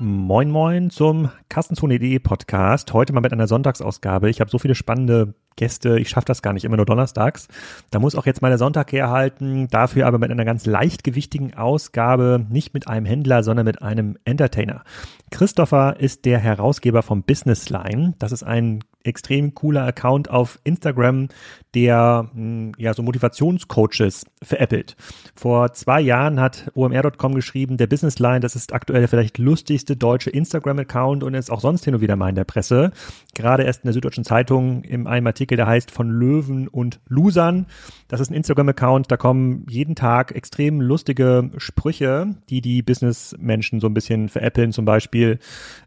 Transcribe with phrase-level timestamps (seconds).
[0.00, 2.92] Moin Moin zum Kassenzone.de Podcast.
[2.92, 4.30] Heute mal mit einer Sonntagsausgabe.
[4.30, 5.98] Ich habe so viele spannende Gäste.
[5.98, 7.48] Ich schaffe das gar nicht immer nur donnerstags.
[7.90, 9.68] Da muss auch jetzt mal der Sonntag herhalten.
[9.68, 12.46] Dafür aber mit einer ganz leichtgewichtigen Ausgabe.
[12.48, 14.84] Nicht mit einem Händler, sondern mit einem Entertainer.
[15.30, 18.14] Christopher ist der Herausgeber vom Business Line.
[18.18, 21.28] Das ist ein extrem cooler Account auf Instagram,
[21.74, 24.96] der hm, ja so Motivationscoaches veräppelt.
[25.34, 30.30] Vor zwei Jahren hat OMR.com geschrieben, der Business Line, das ist aktuell vielleicht lustigste deutsche
[30.30, 32.90] Instagram-Account und ist auch sonst hin und wieder mal in der Presse.
[33.34, 37.66] Gerade erst in der Süddeutschen Zeitung in einem Artikel, der heißt von Löwen und Losern.
[38.08, 43.86] Das ist ein Instagram-Account, da kommen jeden Tag extrem lustige Sprüche, die die Business-Menschen so
[43.86, 44.72] ein bisschen veräppeln.
[44.72, 45.38] Zum Beispiel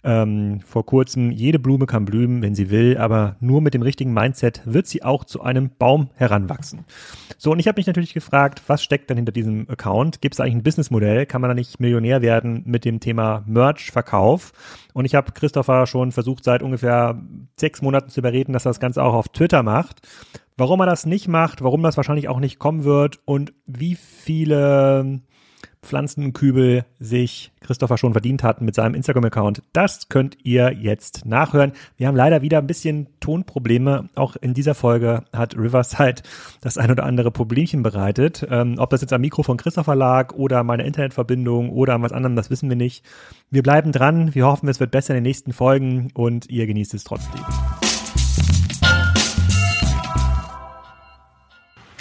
[0.04, 4.14] ähm, vor kurzem, jede Blume kann blühen, wenn sie will, aber nur mit dem richtigen
[4.14, 6.86] Mindset wird sie auch zu einem Baum heranwachsen.
[7.38, 10.22] So, und ich habe mich natürlich gefragt, was steckt denn hinter diesem Account?
[10.22, 11.26] Gibt es eigentlich ein Businessmodell?
[11.26, 14.54] Kann man da nicht Millionär werden mit dem Thema Merch-Verkauf?
[14.94, 17.20] Und ich habe Christopher schon versucht, seit ungefähr
[17.60, 20.08] sechs Monaten zu überreden, dass er das Ganze auch auf Twitter macht.
[20.58, 25.22] Warum er das nicht macht, warum das wahrscheinlich auch nicht kommen wird und wie viele
[25.82, 29.64] Pflanzenkübel sich Christopher schon verdient hat mit seinem Instagram-Account.
[29.74, 31.74] Das könnt ihr jetzt nachhören.
[31.98, 34.10] Wir haben leider wieder ein bisschen Tonprobleme.
[34.16, 36.22] Auch in dieser Folge hat Riverside
[36.62, 38.46] das ein oder andere Problemchen bereitet.
[38.50, 42.12] Ähm, ob das jetzt am Mikro von Christopher lag oder meine Internetverbindung oder an was
[42.12, 43.04] anderem, das wissen wir nicht.
[43.50, 44.36] Wir bleiben dran.
[44.36, 47.42] Wir hoffen, es wird besser in den nächsten Folgen und ihr genießt es trotzdem.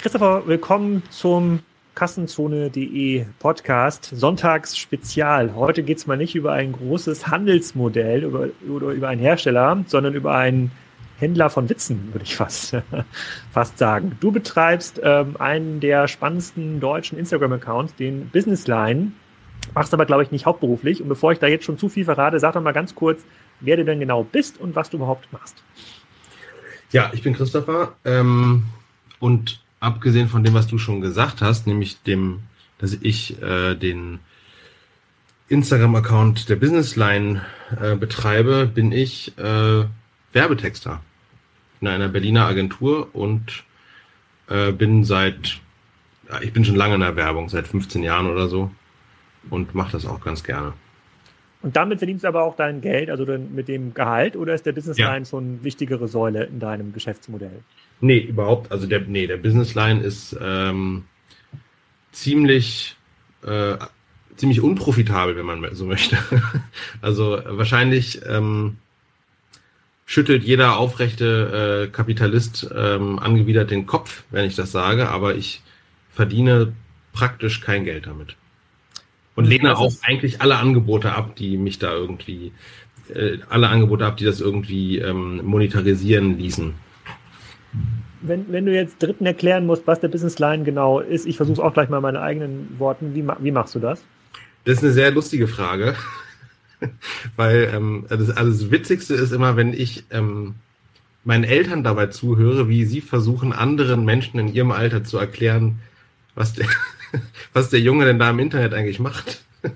[0.01, 1.59] Christopher, willkommen zum
[1.93, 5.53] Kassenzone.de Podcast, Sonntagsspezial.
[5.53, 10.15] Heute geht es mal nicht über ein großes Handelsmodell über, oder über einen Hersteller, sondern
[10.15, 10.71] über einen
[11.19, 12.75] Händler von Witzen, würde ich fast,
[13.51, 14.17] fast sagen.
[14.19, 19.11] Du betreibst ähm, einen der spannendsten deutschen Instagram-Accounts, den Businessline,
[19.75, 21.03] machst aber, glaube ich, nicht hauptberuflich.
[21.03, 23.21] Und bevor ich da jetzt schon zu viel verrate, sag doch mal ganz kurz,
[23.59, 25.63] wer du denn genau bist und was du überhaupt machst.
[26.91, 28.63] Ja, ich bin Christopher ähm,
[29.19, 32.43] und abgesehen von dem, was du schon gesagt hast, nämlich dem,
[32.77, 34.19] dass ich äh, den
[35.49, 37.41] Instagram-Account der Businessline
[37.81, 39.83] äh, betreibe, bin ich äh,
[40.31, 41.01] Werbetexter
[41.81, 43.65] in einer Berliner Agentur und
[44.47, 45.59] äh, bin seit,
[46.41, 48.71] ich bin schon lange in der Werbung, seit 15 Jahren oder so
[49.49, 50.73] und mache das auch ganz gerne.
[51.61, 54.71] Und damit verdienst du aber auch dein Geld, also mit dem Gehalt, oder ist der
[54.71, 55.25] Businessline ja.
[55.25, 57.61] schon eine wichtigere Säule in deinem Geschäftsmodell?
[57.99, 58.71] Nee, überhaupt.
[58.71, 61.03] Also der, nee, der Businessline ist ähm,
[62.11, 62.95] ziemlich,
[63.45, 63.77] äh,
[64.37, 66.17] ziemlich unprofitabel, wenn man so möchte.
[67.01, 68.77] also wahrscheinlich ähm,
[70.05, 75.61] schüttelt jeder aufrechte äh, Kapitalist ähm, angewidert den Kopf, wenn ich das sage, aber ich
[76.09, 76.73] verdiene
[77.13, 78.35] praktisch kein Geld damit.
[79.35, 82.51] Und lehne auch eigentlich alle Angebote ab, die mich da irgendwie,
[83.13, 86.73] äh, alle Angebote ab, die das irgendwie ähm, monetarisieren ließen.
[88.21, 91.53] Wenn, wenn du jetzt Dritten erklären musst, was der Business Line genau ist, ich versuche
[91.53, 93.15] es auch gleich mal in meinen eigenen Worten.
[93.15, 94.03] Wie, wie machst du das?
[94.65, 95.95] Das ist eine sehr lustige Frage,
[97.35, 100.55] weil ähm, das, also das Witzigste ist immer, wenn ich ähm,
[101.23, 105.79] meinen Eltern dabei zuhöre, wie sie versuchen, anderen Menschen in ihrem Alter zu erklären,
[106.35, 106.67] was der,
[107.53, 109.41] was der Junge denn da im Internet eigentlich macht.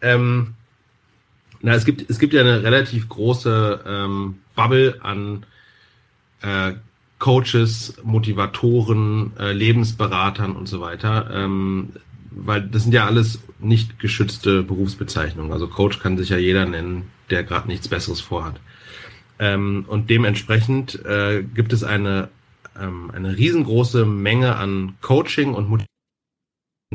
[0.00, 0.54] ähm,
[1.60, 5.46] na, es gibt, es gibt ja eine relativ große ähm, Bubble an
[6.42, 6.72] äh,
[7.18, 11.90] Coaches, Motivatoren, äh, Lebensberatern und so weiter, ähm,
[12.32, 15.52] weil das sind ja alles nicht geschützte Berufsbezeichnungen.
[15.52, 18.58] Also Coach kann sich ja jeder nennen, der gerade nichts Besseres vorhat.
[19.38, 22.28] Ähm, und dementsprechend äh, gibt es eine,
[22.80, 25.91] ähm, eine riesengroße Menge an Coaching und Motivation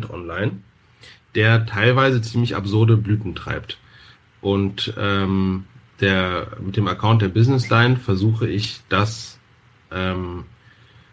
[0.06, 0.53] online,
[1.35, 3.80] der teilweise ziemlich absurde Blüten treibt.
[4.41, 5.66] Und ähm,
[6.00, 9.40] der, mit dem Account der Businessline versuche ich das
[9.91, 10.46] ähm,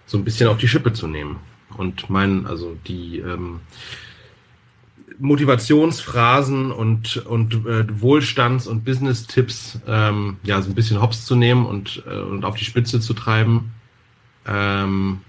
[0.06, 1.39] so ein bisschen auf die Schippe zu nehmen.
[1.77, 3.61] Und meinen, also die ähm,
[5.19, 11.66] Motivationsphrasen und, und äh, Wohlstands- und Business-Tipps ähm, ja, so ein bisschen hops zu nehmen
[11.66, 13.72] und, äh, und auf die Spitze zu treiben.
[14.47, 15.21] Ähm,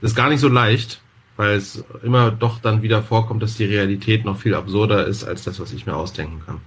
[0.00, 1.02] ist gar nicht so leicht,
[1.38, 5.44] weil es immer doch dann wieder vorkommt, dass die Realität noch viel absurder ist als
[5.44, 6.60] das, was ich mir ausdenken kann.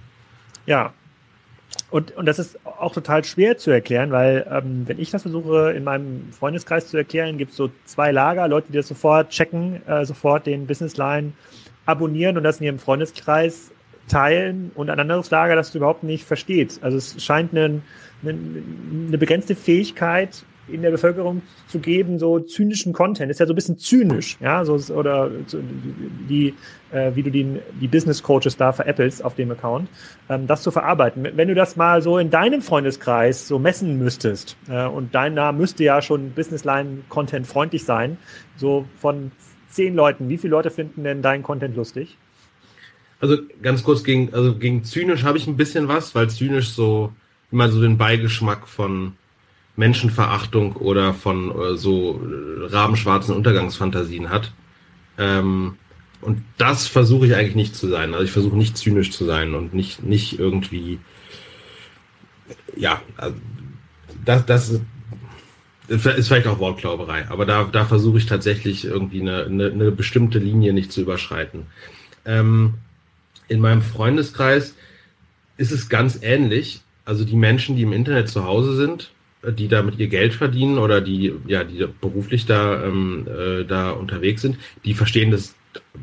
[0.66, 0.94] Ja.
[1.90, 5.72] Und, und das ist auch total schwer zu erklären, weil ähm, wenn ich das versuche
[5.72, 9.86] in meinem Freundeskreis zu erklären, gibt es so zwei Lager, Leute, die das sofort checken,
[9.86, 11.34] äh, sofort den Businessline
[11.84, 13.72] abonnieren und das in ihrem Freundeskreis
[14.08, 16.78] teilen und ein anderes Lager, das du überhaupt nicht versteht.
[16.82, 17.82] Also es scheint eine,
[18.22, 18.38] eine,
[19.08, 23.30] eine begrenzte Fähigkeit in der Bevölkerung zu geben, so zynischen Content.
[23.30, 25.30] Ist ja so ein bisschen zynisch, ja, so, oder
[26.28, 26.54] die,
[26.92, 29.88] äh, wie du die, die Business Coaches da veräppelst auf dem Account,
[30.28, 31.26] ähm, das zu verarbeiten.
[31.34, 35.58] Wenn du das mal so in deinem Freundeskreis so messen müsstest, äh, und dein Name
[35.58, 38.18] müsste ja schon Businessline-Content freundlich sein,
[38.56, 39.32] so von
[39.68, 42.16] zehn Leuten, wie viele Leute finden denn deinen Content lustig?
[43.20, 47.12] Also ganz kurz gegen, also gegen zynisch habe ich ein bisschen was, weil zynisch so
[47.50, 49.14] immer so den Beigeschmack von
[49.76, 54.52] Menschenverachtung oder von äh, so äh, rabenschwarzen Untergangsfantasien hat.
[55.18, 55.76] Ähm,
[56.20, 58.12] und das versuche ich eigentlich nicht zu sein.
[58.12, 61.00] Also ich versuche nicht zynisch zu sein und nicht, nicht irgendwie,
[62.76, 63.36] ja, also
[64.24, 64.80] das, das
[65.88, 70.38] ist vielleicht auch Wortklauberei, aber da, da versuche ich tatsächlich irgendwie eine, eine, eine bestimmte
[70.38, 71.66] Linie nicht zu überschreiten.
[72.24, 72.74] Ähm,
[73.48, 74.74] in meinem Freundeskreis
[75.56, 76.82] ist es ganz ähnlich.
[77.04, 79.10] Also die Menschen, die im Internet zu Hause sind,
[79.50, 84.42] die damit ihr Geld verdienen oder die, ja, die beruflich da, ähm, äh, da unterwegs
[84.42, 85.54] sind, die verstehen das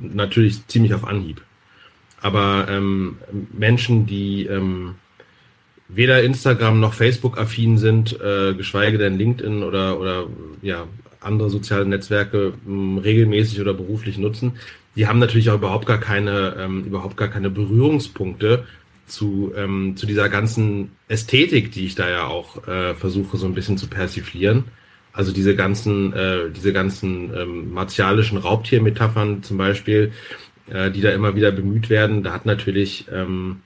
[0.02, 1.42] natürlich ziemlich auf Anhieb.
[2.22, 3.18] Aber ähm,
[3.58, 4.96] Menschen, die ähm,
[5.88, 10.28] weder Instagram noch Facebook affin sind, äh, geschweige denn LinkedIn oder, oder
[10.62, 10.88] ja,
[11.22, 14.54] andere soziale Netzwerke ähm, regelmäßig oder beruflich nutzen,
[14.96, 18.66] die haben natürlich auch überhaupt gar keine, ähm, überhaupt gar keine Berührungspunkte
[19.10, 23.54] zu, ähm, zu dieser ganzen Ästhetik, die ich da ja auch äh, versuche so ein
[23.54, 24.66] bisschen zu persiflieren.
[25.12, 30.14] Also diese ganzen, äh, diese ganzen ähm, martialischen Raubtiermetaphern zum Beispiel,
[30.70, 33.62] äh, die da immer wieder bemüht werden, da hat natürlich, ähm,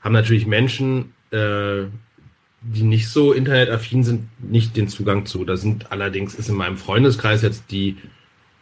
[0.00, 1.84] haben natürlich Menschen, äh,
[2.60, 5.44] die nicht so internetaffin sind, nicht den Zugang zu.
[5.44, 7.96] Da sind allerdings, ist in meinem Freundeskreis jetzt die,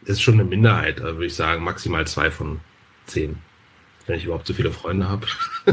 [0.05, 2.61] ist schon eine Minderheit, also würde ich sagen, maximal zwei von
[3.07, 3.37] zehn
[4.07, 5.27] wenn ich überhaupt so viele Freunde habe.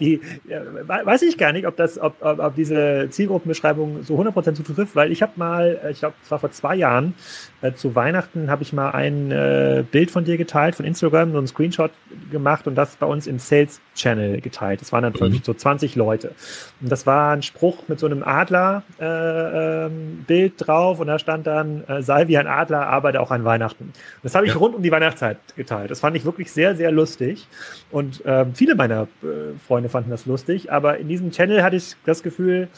[0.00, 4.54] die, ja, weiß ich gar nicht, ob das, ob, ob, ob diese Zielgruppenbeschreibung so 100%
[4.54, 7.14] zutrifft, weil ich habe mal, ich glaube, es war vor zwei Jahren,
[7.62, 11.38] äh, zu Weihnachten habe ich mal ein äh, Bild von dir geteilt, von Instagram, so
[11.38, 11.92] ein Screenshot
[12.30, 14.80] gemacht und das bei uns im Sales Channel geteilt.
[14.80, 15.40] Das waren dann mhm.
[15.42, 16.32] so 20 Leute.
[16.80, 20.24] Und das war ein Spruch mit so einem Adler äh, ähm,
[20.56, 23.84] drauf und da stand dann, äh, sei wie ein Adler, arbeite auch an Weihnachten.
[23.84, 24.58] Und das habe ich ja.
[24.58, 25.90] rund um die Weihnachtszeit geteilt.
[25.90, 27.46] Das fand ich wirklich sehr, sehr lustig.
[27.90, 31.94] Und ähm, viele meiner äh, Freunde fanden das lustig, aber in diesem Channel hatte ich
[32.04, 32.68] das Gefühl,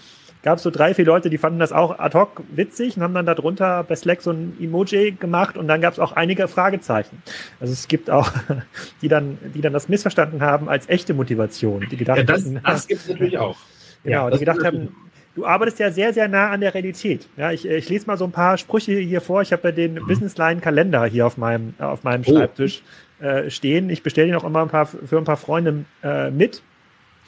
[0.44, 3.14] gab es so drei, vier Leute, die fanden das auch ad hoc witzig und haben
[3.14, 7.22] dann darunter bei Slack so ein Emoji gemacht und dann gab es auch einige Fragezeichen.
[7.61, 8.31] Also es gibt auch,
[9.02, 11.87] die dann, die dann das missverstanden haben als echte Motivation.
[11.90, 13.56] Die gedacht ja, das, das gibt es natürlich auch.
[14.05, 14.94] Genau, ja, die gedacht haben,
[15.34, 17.26] du arbeitest ja sehr, sehr nah an der Realität.
[17.38, 19.40] Ja, ich, ich lese mal so ein paar Sprüche hier vor.
[19.40, 20.06] Ich habe ja den mhm.
[20.06, 22.32] Business Line Kalender hier auf meinem, auf meinem oh.
[22.32, 22.82] Schreibtisch
[23.25, 23.91] äh, stehen.
[23.91, 26.62] Ich bestelle ihn auch immer ein paar, für ein paar Freunde äh, mit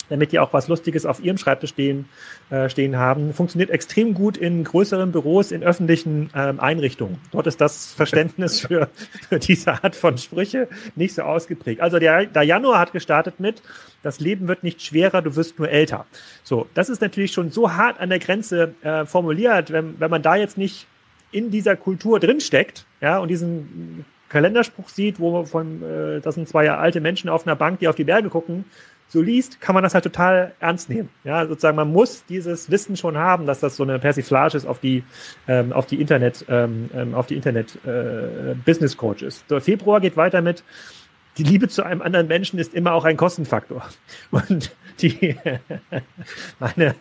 [0.08, 2.08] damit die auch was Lustiges auf ihrem Schreibtisch stehen,
[2.50, 3.32] äh, stehen haben.
[3.34, 7.18] Funktioniert extrem gut in größeren Büros, in öffentlichen ähm, Einrichtungen.
[7.32, 8.88] Dort ist das Verständnis für,
[9.28, 11.80] für diese Art von Sprüche nicht so ausgeprägt.
[11.80, 13.62] Also der, der Januar hat gestartet mit,
[14.02, 16.06] das Leben wird nicht schwerer, du wirst nur älter.
[16.44, 20.22] So, das ist natürlich schon so hart an der Grenze äh, formuliert, wenn, wenn man
[20.22, 20.86] da jetzt nicht
[21.32, 26.70] in dieser Kultur drinsteckt, ja, und diesen Kalenderspruch sieht, wo von, äh, das sind zwei
[26.70, 28.64] alte Menschen auf einer Bank, die auf die Berge gucken,
[29.08, 31.08] so liest, kann man das halt total ernst nehmen.
[31.22, 34.80] Ja, sozusagen, man muss dieses Wissen schon haben, dass das so eine Persiflage ist auf
[34.80, 35.04] die,
[35.46, 39.44] ähm, auf die Internet, ähm, ähm auf die Internet äh, Business Coaches.
[39.48, 40.64] Der Februar geht weiter mit,
[41.38, 43.86] die Liebe zu einem anderen Menschen ist immer auch ein Kostenfaktor.
[44.30, 45.36] Und die,
[46.58, 46.94] meine,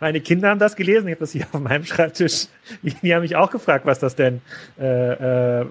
[0.00, 2.46] meine Kinder haben das gelesen, ich habe das hier auf meinem Schreibtisch,
[2.82, 4.40] die, die haben mich auch gefragt, was das denn,
[4.78, 5.66] äh, äh,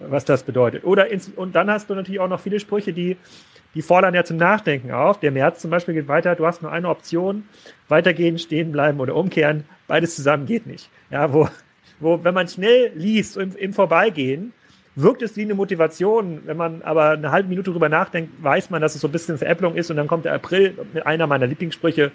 [0.00, 0.84] was das bedeutet.
[0.84, 3.16] Oder ins, und dann hast du natürlich auch noch viele Sprüche, die
[3.76, 5.20] die fordern ja zum Nachdenken auf.
[5.20, 7.46] Der März zum Beispiel geht weiter, du hast nur eine Option,
[7.88, 9.64] weitergehen, stehen bleiben oder umkehren.
[9.86, 10.88] Beides zusammen geht nicht.
[11.10, 11.50] Ja, wo,
[12.00, 14.54] wo wenn man schnell liest im, im Vorbeigehen,
[14.96, 16.42] wirkt es wie eine Motivation.
[16.46, 19.38] Wenn man aber eine halbe Minute drüber nachdenkt, weiß man, dass es so ein bisschen
[19.38, 22.10] Veräpplung ist und dann kommt der April mit einer meiner Lieblingssprüche,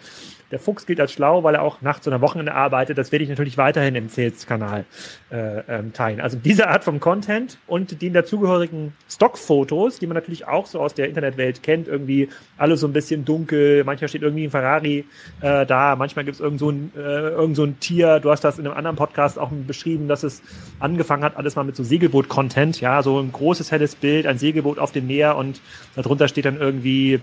[0.52, 2.98] der Fuchs gilt als schlau, weil er auch nachts oder Wochenende arbeitet.
[2.98, 4.86] Das werde ich natürlich weiterhin im Sales-Kanal
[5.32, 6.22] äh, ähm, teilen.
[6.22, 10.94] Also diese Art von Content und die dazugehörigen Stockfotos, die man natürlich auch so aus
[10.94, 13.84] der Internetwelt kennt, irgendwie alles so ein bisschen dunkel.
[13.84, 15.06] Manchmal steht irgendwie ein Ferrari
[15.42, 18.20] äh, da, manchmal gibt es irgend, so ein, äh, irgend so ein Tier.
[18.20, 20.42] Du hast das in einem anderen Podcast auch beschrieben, dass es
[20.80, 22.82] angefangen hat, alles mal mit so Segelboot-Content.
[22.82, 25.62] Ja, so ein großes, helles Bild, ein Segelboot auf dem Meer und
[25.96, 27.22] darunter steht dann irgendwie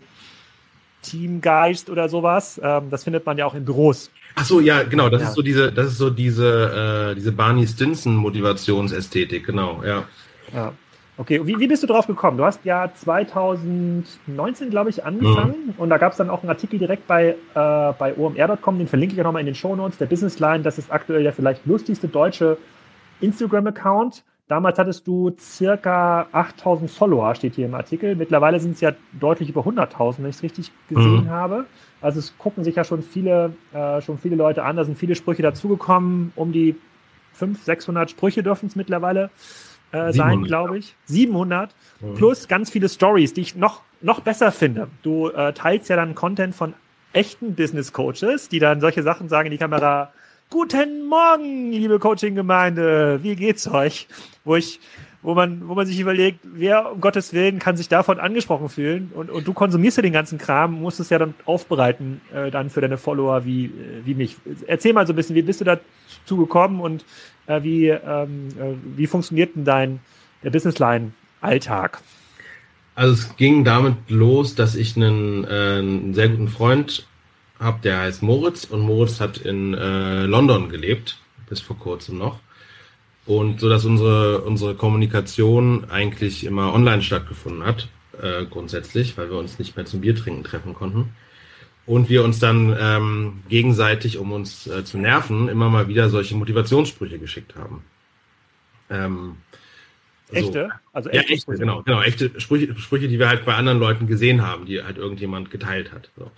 [1.03, 2.61] Teamgeist oder sowas.
[2.63, 4.11] Ähm, das findet man ja auch in Büros.
[4.35, 5.09] Ach so, ja, genau.
[5.09, 5.29] Das ja.
[5.29, 10.05] ist so diese, das ist so diese, äh, diese Barney Stinson Motivationsästhetik, genau, ja.
[10.53, 10.73] Ja.
[11.17, 12.39] Okay, wie, wie bist du drauf gekommen?
[12.39, 15.75] Du hast ja 2019, glaube ich, angefangen mhm.
[15.77, 19.17] und da gab es dann auch einen Artikel direkt bei, äh, bei omr.com, den verlinke
[19.17, 19.99] ich auch nochmal in den Show Notes.
[19.99, 22.57] Der Business Line, das ist aktuell der vielleicht lustigste deutsche
[23.21, 24.23] Instagram-Account.
[24.49, 28.17] Damals hattest du circa 8000 Follower, steht hier im Artikel.
[28.17, 31.31] Mittlerweile sind es ja deutlich über 100.000, wenn ich es richtig gesehen mhm.
[31.31, 31.67] habe.
[32.01, 34.77] Also es gucken sich ja schon viele, äh, schon viele Leute an.
[34.77, 36.33] Da sind viele Sprüche dazugekommen.
[36.35, 36.77] Um die
[37.35, 39.29] 500, 600 Sprüche dürfen es mittlerweile
[39.93, 40.97] äh, sein, glaube ich.
[41.05, 41.75] 700.
[42.01, 42.15] Mhm.
[42.15, 44.89] Plus ganz viele Stories, die ich noch, noch besser finde.
[45.03, 46.73] Du äh, teilst ja dann Content von
[47.13, 50.11] echten Business Coaches, die dann solche Sachen sagen in die Kamera,
[50.51, 53.21] Guten Morgen, liebe Coaching-Gemeinde.
[53.23, 54.09] Wie geht's euch?
[54.47, 54.81] Wo ich,
[55.21, 59.13] wo man, wo man sich überlegt, wer um Gottes Willen kann sich davon angesprochen fühlen?
[59.15, 62.71] Und, und du konsumierst ja den ganzen Kram, musst es ja dann aufbereiten, äh, dann
[62.71, 64.37] für deine Follower wie, äh, wie mich.
[64.67, 67.05] Erzähl mal so ein bisschen, wie bist du dazu gekommen und
[67.47, 70.01] äh, wie, ähm, äh, wie funktioniert denn dein,
[70.43, 72.01] der Businessline-Alltag?
[72.95, 77.07] Also es ging damit los, dass ich einen, äh, einen sehr guten Freund
[77.59, 82.41] habe, der heißt Moritz und Moritz hat in äh, London gelebt, bis vor kurzem noch.
[83.27, 87.89] Und so dass unsere, unsere Kommunikation eigentlich immer online stattgefunden hat,
[88.23, 91.11] äh, grundsätzlich, weil wir uns nicht mehr zum Biertrinken treffen konnten.
[91.85, 96.37] Und wir uns dann ähm, gegenseitig, um uns äh, zu nerven, immer mal wieder solche
[96.37, 97.83] Motivationssprüche geschickt haben.
[98.91, 99.37] Ähm,
[100.31, 100.69] echte?
[100.71, 100.89] So.
[100.93, 101.59] Also echte, ja, echte Sprüche.
[101.61, 104.99] genau, genau, echte Sprüche, Sprüche, die wir halt bei anderen Leuten gesehen haben, die halt
[104.99, 106.11] irgendjemand geteilt hat.
[106.17, 106.31] So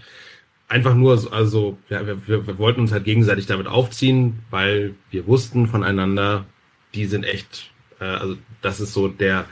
[0.71, 5.67] einfach nur, also ja, wir, wir, wollten uns halt gegenseitig damit aufziehen, weil wir wussten
[5.67, 6.47] voneinander,
[6.95, 9.47] die sind echt, äh, also das ist so der,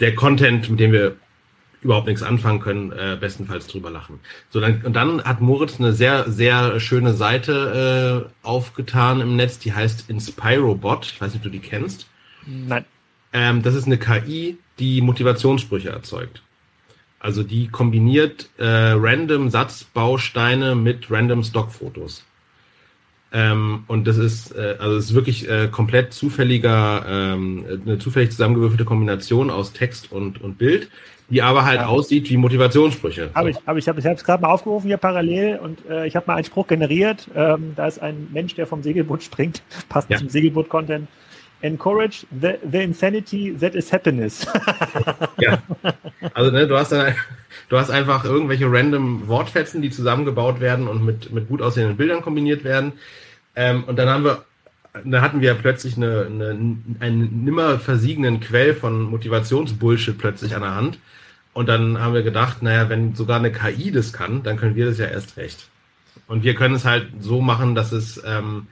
[0.00, 1.16] der Content, mit dem wir
[1.82, 4.18] überhaupt nichts anfangen können, äh, bestenfalls drüber lachen.
[4.50, 9.60] So, dann, und dann hat Moritz eine sehr, sehr schöne Seite äh, aufgetan im Netz,
[9.60, 11.06] die heißt Inspirobot.
[11.06, 12.06] Ich weiß nicht, ob du die kennst.
[12.44, 12.84] Nein.
[13.32, 16.42] Ähm, das ist eine KI, die Motivationssprüche erzeugt.
[17.20, 22.24] Also die kombiniert äh, random Satzbausteine mit random Stockfotos.
[23.32, 28.30] Ähm, und das ist, äh, also es ist wirklich äh, komplett zufälliger, ähm, eine zufällig
[28.30, 30.90] zusammengewürfelte Kombination aus Text und, und Bild,
[31.28, 31.86] die aber halt ja.
[31.86, 33.30] aussieht wie Motivationssprüche.
[33.34, 36.16] Habe ich, habe ich, habe ich es gerade mal aufgerufen hier parallel und äh, ich
[36.16, 37.28] habe mal einen Spruch generiert.
[37.36, 40.16] Ähm, da ist ein Mensch, der vom Segelboot springt, passt ja.
[40.16, 41.06] zum Segelboot-Content.
[41.62, 44.46] Encourage the, the insanity that is happiness.
[45.38, 45.62] ja.
[46.34, 47.14] Also ne, du hast dann,
[47.68, 52.22] du hast einfach irgendwelche random Wortfetzen, die zusammengebaut werden und mit, mit gut aussehenden Bildern
[52.22, 52.92] kombiniert werden.
[53.56, 54.44] Ähm, und dann haben wir,
[55.04, 60.74] da hatten wir plötzlich eine, eine, einen nimmer versiegenden Quell von Motivationsbullshit plötzlich an der
[60.74, 60.98] Hand.
[61.52, 64.86] Und dann haben wir gedacht, naja, wenn sogar eine KI das kann, dann können wir
[64.86, 65.68] das ja erst recht.
[66.26, 68.68] Und wir können es halt so machen, dass es ähm,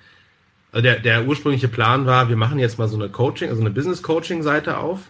[0.73, 4.79] der, der ursprüngliche Plan war, wir machen jetzt mal so eine Coaching, also eine Business-Coaching-Seite
[4.79, 5.01] auf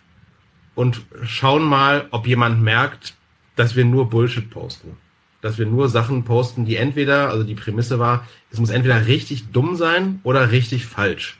[0.74, 3.14] und schauen mal, ob jemand merkt,
[3.56, 4.96] dass wir nur Bullshit posten.
[5.40, 9.50] Dass wir nur Sachen posten, die entweder, also die Prämisse war, es muss entweder richtig
[9.50, 11.38] dumm sein oder richtig falsch.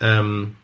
[0.00, 0.56] Ähm,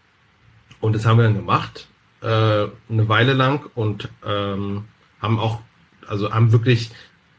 [0.80, 1.88] und das haben wir dann gemacht,
[2.20, 4.84] äh, eine Weile lang und ähm,
[5.20, 5.60] haben auch,
[6.06, 6.90] also haben wirklich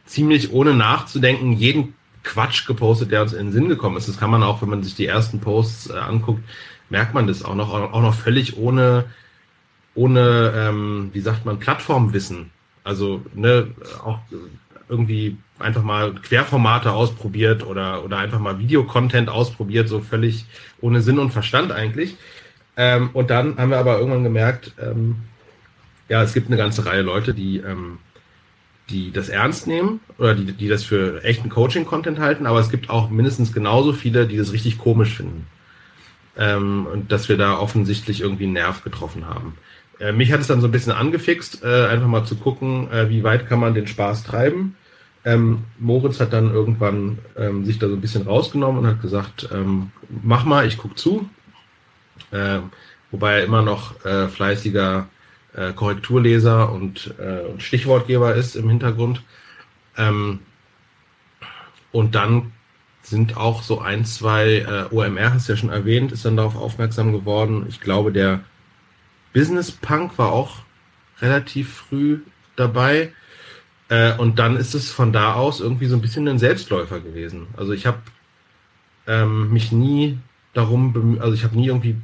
[0.06, 4.10] ziemlich ohne nachzudenken jeden Quatsch gepostet, der uns in den Sinn gekommen ist.
[4.10, 6.44] Das kann man auch, wenn man sich die ersten Posts äh, anguckt,
[6.90, 9.06] merkt man das auch noch, auch noch völlig ohne,
[9.94, 12.52] ohne, ähm, wie sagt man, Plattformwissen.
[12.84, 13.68] Also, ne,
[14.04, 14.20] auch
[14.90, 20.46] irgendwie einfach mal Querformate ausprobiert oder, oder einfach mal Videocontent ausprobiert, so völlig
[20.82, 22.18] ohne Sinn und Verstand eigentlich.
[22.78, 25.16] Ähm, und dann haben wir aber irgendwann gemerkt, ähm,
[26.10, 27.98] ja, es gibt eine ganze Reihe Leute, die ähm,
[28.90, 32.90] die das ernst nehmen oder die, die das für echten Coaching-Content halten, aber es gibt
[32.90, 35.48] auch mindestens genauso viele, die das richtig komisch finden.
[36.38, 39.58] Ähm, und dass wir da offensichtlich irgendwie einen Nerv getroffen haben.
[40.00, 43.10] Äh, mich hat es dann so ein bisschen angefixt, äh, einfach mal zu gucken, äh,
[43.10, 44.76] wie weit kann man den Spaß treiben.
[45.24, 49.50] Ähm, Moritz hat dann irgendwann ähm, sich da so ein bisschen rausgenommen und hat gesagt,
[49.52, 51.28] ähm, mach mal, ich guck zu.
[52.32, 52.60] Äh,
[53.12, 55.08] wobei er immer noch äh, fleißiger
[55.56, 59.22] äh, Korrekturleser und, äh, und Stichwortgeber ist im Hintergrund.
[59.98, 60.40] Ähm,
[61.92, 62.52] und dann
[63.02, 66.56] sind auch so ein, zwei, äh, OMR hast du ja schon erwähnt, ist dann darauf
[66.56, 67.66] aufmerksam geworden.
[67.70, 68.42] Ich glaube, der
[69.34, 70.64] Business Punk war auch
[71.22, 72.20] relativ früh
[72.56, 73.14] dabei.
[73.90, 77.48] Äh, und dann ist es von da aus irgendwie so ein bisschen ein Selbstläufer gewesen.
[77.56, 78.00] Also ich habe
[79.08, 80.18] ähm, mich nie
[80.54, 81.96] darum bemüht, also ich habe nie irgendwie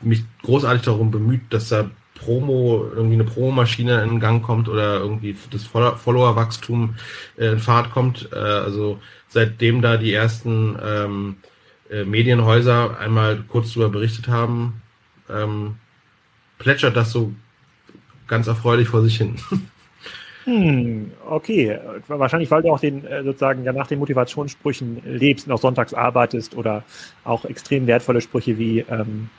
[0.00, 5.36] mich großartig darum bemüht, dass da Promo, irgendwie eine Promomaschine in Gang kommt oder irgendwie
[5.50, 6.94] das Follower-Wachstum
[7.36, 8.28] äh, in Fahrt kommt.
[8.32, 11.36] Äh, also seitdem da die ersten ähm,
[11.90, 14.82] äh, Medienhäuser einmal kurz darüber berichtet haben,
[15.28, 15.76] ähm,
[16.58, 17.32] plätschert das so
[18.28, 19.36] ganz erfreulich vor sich hin.
[20.46, 21.78] Hm, okay.
[22.06, 26.54] Wahrscheinlich, weil du auch den sozusagen ja nach den Motivationssprüchen lebst und auch sonntags arbeitest
[26.54, 26.84] oder
[27.24, 29.30] auch extrem wertvolle Sprüche wie, ähm,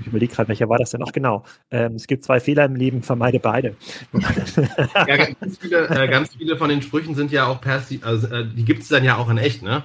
[0.00, 1.44] ich überlege gerade, welcher war das denn noch genau?
[1.70, 3.76] Ähm, es gibt zwei Fehler im Leben, vermeide beide.
[4.94, 8.46] ja, ganz viele, äh, ganz viele von den Sprüchen sind ja auch persi also äh,
[8.46, 9.84] die gibt es dann ja auch in echt, ne?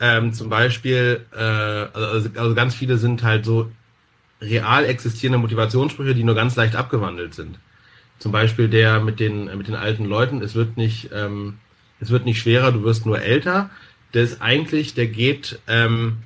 [0.00, 3.70] Ähm, zum Beispiel, äh, also, also ganz viele sind halt so
[4.40, 7.58] real existierende Motivationssprüche, die nur ganz leicht abgewandelt sind.
[8.18, 11.58] Zum Beispiel der mit den, mit den alten Leuten, es wird nicht, ähm,
[12.00, 13.70] es wird nicht schwerer, du wirst nur älter.
[14.14, 16.18] Der ist eigentlich, der geht, ähm,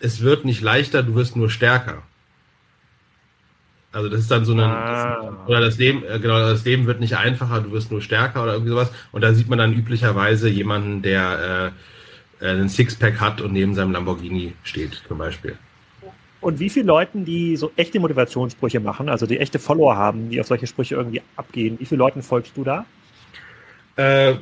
[0.00, 2.02] es wird nicht leichter, du wirst nur stärker.
[3.90, 5.44] Also das ist dann so ein, ah.
[5.46, 8.52] oder das Leben, äh, genau, das Leben wird nicht einfacher, du wirst nur stärker oder
[8.52, 8.92] irgendwie sowas.
[9.12, 11.72] Und da sieht man dann üblicherweise jemanden, der
[12.40, 15.56] äh, äh einen Sixpack hat und neben seinem Lamborghini steht, zum Beispiel.
[16.40, 20.40] Und wie viele Leuten, die so echte Motivationssprüche machen, also die echte Follower haben, die
[20.40, 22.84] auf solche Sprüche irgendwie abgehen, wie viele Leuten folgst du da?
[23.96, 24.34] Äh,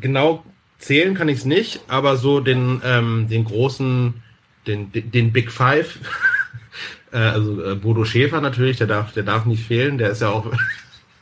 [0.00, 0.44] genau
[0.78, 4.22] zählen kann ich es nicht, aber so den, ähm, den großen,
[4.66, 5.98] den, den Big Five,
[7.14, 10.28] äh, also äh, Bodo Schäfer natürlich, der darf, der darf nicht fehlen, der ist ja
[10.28, 10.52] auch,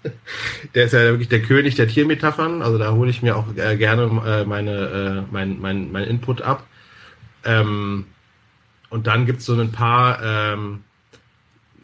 [0.74, 3.76] der ist ja wirklich der König der Tiermetaphern, also da hole ich mir auch äh,
[3.76, 6.66] gerne äh, meine, äh, mein, mein, mein Input ab.
[7.44, 8.06] Ähm,
[8.88, 10.84] und dann gibt es so ein paar, ähm,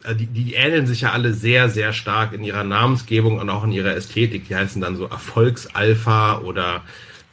[0.04, 3.64] äh, die, die ähneln sich ja alle sehr, sehr stark in ihrer Namensgebung und auch
[3.64, 4.48] in ihrer Ästhetik.
[4.48, 6.82] Die heißen dann so Erfolgsalpha oder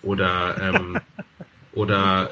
[0.02, 1.00] oder ähm,
[1.76, 2.30] oder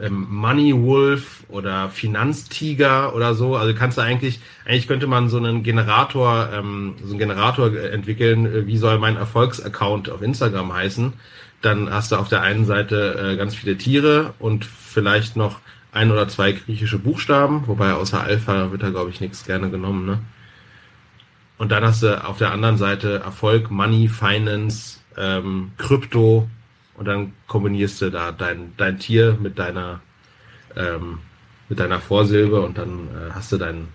[0.00, 3.56] äh, ähm, Money Wolf oder Finanztiger oder so.
[3.56, 8.46] Also kannst du eigentlich, eigentlich könnte man so einen Generator, ähm, so einen Generator entwickeln,
[8.46, 11.14] äh, wie soll mein Erfolgsaccount auf Instagram heißen.
[11.62, 15.60] Dann hast du auf der einen Seite äh, ganz viele Tiere und vielleicht noch
[15.92, 20.06] ein oder zwei griechische Buchstaben, wobei außer Alpha wird da, glaube ich, nichts gerne genommen.
[20.06, 20.18] Ne?
[21.58, 26.48] Und dann hast du auf der anderen Seite Erfolg, Money, Finance, ähm, Krypto
[26.94, 30.00] und dann kombinierst du da dein, dein Tier mit deiner,
[30.76, 31.18] ähm,
[31.68, 33.88] mit deiner Vorsilbe und dann äh, hast du dein.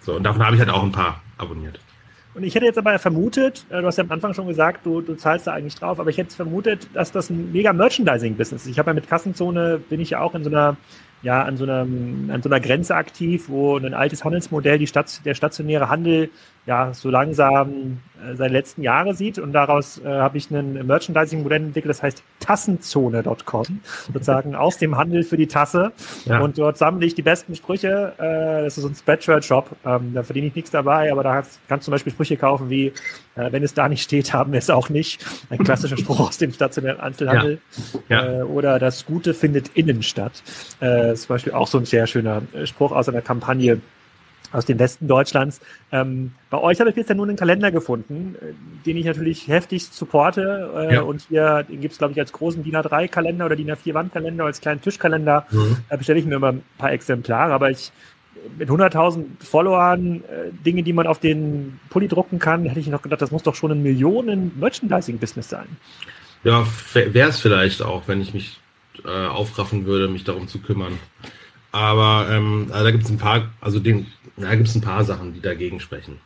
[0.00, 1.80] So, und davon habe ich halt auch ein paar abonniert.
[2.34, 5.00] Und ich hätte jetzt aber vermutet, äh, du hast ja am Anfang schon gesagt, du,
[5.00, 8.70] du zahlst da eigentlich drauf, aber ich hätte vermutet, dass das ein mega Merchandising-Business ist.
[8.70, 10.76] Ich habe ja mit Kassenzone, bin ich ja auch in so einer
[11.22, 15.24] ja an so einer, an so einer Grenze aktiv, wo ein altes Handelsmodell die Stadt,
[15.24, 16.30] der stationäre Handel
[16.68, 19.38] ja so langsam äh, seine letzten Jahre sieht.
[19.38, 23.80] Und daraus äh, habe ich ein Merchandising-Modell entwickelt, das heißt Tassenzone.com,
[24.12, 25.92] sozusagen aus dem Handel für die Tasse.
[26.26, 26.40] Ja.
[26.40, 30.22] und dort sammle ich die besten Sprüche, äh, das ist so ein Spreadshirt-Shop, ähm, da
[30.22, 32.88] verdiene ich nichts dabei, aber da kannst du zum Beispiel Sprüche kaufen wie,
[33.36, 36.36] äh, wenn es da nicht steht, haben wir es auch nicht, ein klassischer Spruch aus
[36.36, 37.60] dem stationären Einzelhandel.
[38.08, 38.26] Ja.
[38.26, 38.40] Ja.
[38.40, 40.42] Äh, oder das Gute findet innen statt,
[40.80, 43.80] äh, zum Beispiel auch so ein sehr schöner Spruch aus einer Kampagne
[44.52, 45.60] aus dem Westen Deutschlands.
[45.92, 48.54] Ähm, bei euch habe ich jetzt ja nur einen Kalender gefunden, äh,
[48.86, 50.70] den ich natürlich heftig supporte.
[50.74, 51.02] Äh, ja.
[51.02, 54.60] Und hier den gibt es, glaube ich, als großen DIN A3-Kalender oder DIN A4-Wandkalender, als
[54.60, 55.46] kleinen Tischkalender.
[55.50, 55.76] Mhm.
[55.88, 57.52] Da bestelle ich mir immer ein paar Exemplare.
[57.52, 57.92] Aber ich
[58.56, 63.02] mit 100.000 Followern, äh, Dinge, die man auf den Pulli drucken kann, hätte ich noch
[63.02, 65.66] gedacht, das muss doch schon ein Millionen-Merchandising-Business sein.
[66.44, 68.60] Ja, wäre es vielleicht auch, wenn ich mich
[69.04, 70.98] äh, aufraffen würde, mich darum zu kümmern.
[71.72, 75.04] Aber ähm, also da gibt es ein paar, also den, da gibt es ein paar
[75.04, 76.18] Sachen, die dagegen sprechen.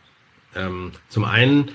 [0.54, 1.70] Ähm, zum einen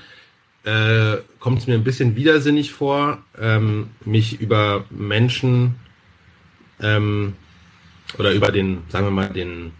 [0.63, 5.75] äh, kommt es mir ein bisschen widersinnig vor, ähm, mich über Menschen
[6.82, 7.36] ähm,
[8.17, 9.71] oder über den, sagen wir mal, den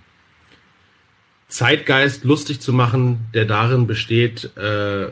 [1.48, 5.08] Zeitgeist lustig zu machen, der darin besteht, äh,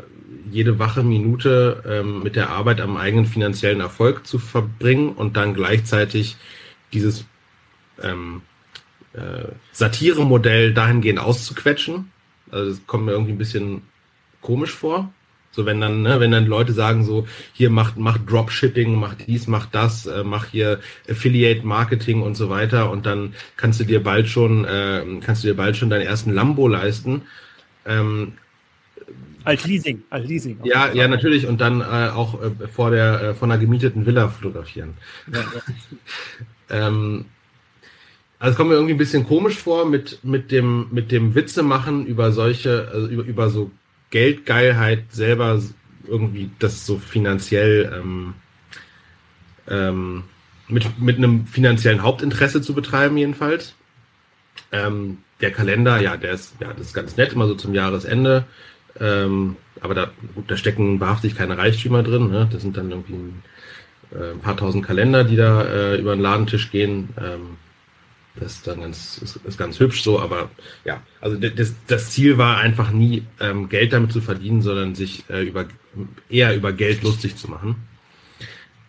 [0.51, 5.53] jede wache Minute ähm, mit der Arbeit am eigenen finanziellen Erfolg zu verbringen und dann
[5.53, 6.35] gleichzeitig
[6.93, 7.25] dieses
[8.01, 8.41] ähm,
[9.15, 12.11] äh, Satire-Modell dahingehend auszuquetschen.
[12.51, 13.81] Also das kommt mir irgendwie ein bisschen
[14.41, 15.11] komisch vor.
[15.51, 19.47] So wenn dann, ne, wenn dann Leute sagen so, hier macht, macht Dropshipping, macht dies,
[19.47, 24.03] macht das, äh, mach hier Affiliate Marketing und so weiter und dann kannst du dir
[24.03, 27.21] bald schon, äh, kannst du dir bald schon deinen ersten Lambo leisten.
[27.85, 28.33] Ähm,
[29.45, 30.59] als Leasing, als Leasing.
[30.63, 31.45] Ja, ja, natürlich.
[31.45, 34.95] Und dann äh, auch äh, vor der, äh, von einer gemieteten Villa fotografieren.
[35.31, 35.47] Ja, ja.
[36.87, 37.25] ähm,
[38.45, 41.63] also es kommt mir irgendwie ein bisschen komisch vor mit, mit dem, mit dem Witze
[41.63, 43.71] machen über solche, also über, über so
[44.11, 45.59] Geldgeilheit selber
[46.05, 48.35] irgendwie das so finanziell ähm,
[49.67, 50.25] ähm,
[50.67, 53.73] mit, mit einem finanziellen Hauptinteresse zu betreiben, jedenfalls.
[54.71, 58.45] Ähm, der Kalender, ja, der ist, ja, das ist ganz nett, immer so zum Jahresende.
[58.99, 62.29] Ähm, aber da, gut, da stecken wahrhaftig keine Reichtümer drin.
[62.29, 62.47] Ne?
[62.51, 63.43] Das sind dann irgendwie ein,
[64.11, 67.09] äh, ein paar tausend Kalender, die da äh, über den Ladentisch gehen.
[68.39, 70.49] Das ist dann ganz, ist, ist ganz hübsch so, aber
[70.83, 75.23] ja, also das, das Ziel war einfach nie, ähm, Geld damit zu verdienen, sondern sich
[75.29, 75.65] äh, über,
[76.29, 77.75] eher über Geld lustig zu machen.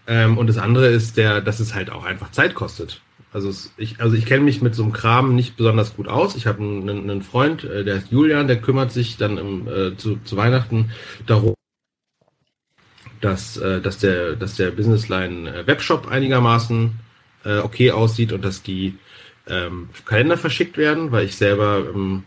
[0.09, 3.03] Ähm, und das andere ist der, dass es halt auch einfach Zeit kostet.
[3.33, 6.37] Also es, ich, also ich kenne mich mit so einem Kram nicht besonders gut aus.
[6.37, 9.97] Ich habe einen, einen Freund, äh, der ist Julian, der kümmert sich dann im, äh,
[9.97, 10.91] zu, zu Weihnachten
[11.27, 11.55] darum,
[13.21, 16.99] dass, äh, dass der, dass der Businessline äh, Webshop einigermaßen
[17.45, 18.99] äh, okay aussieht und dass die
[19.49, 22.25] ähm, Kalender verschickt werden, weil ich selber ähm,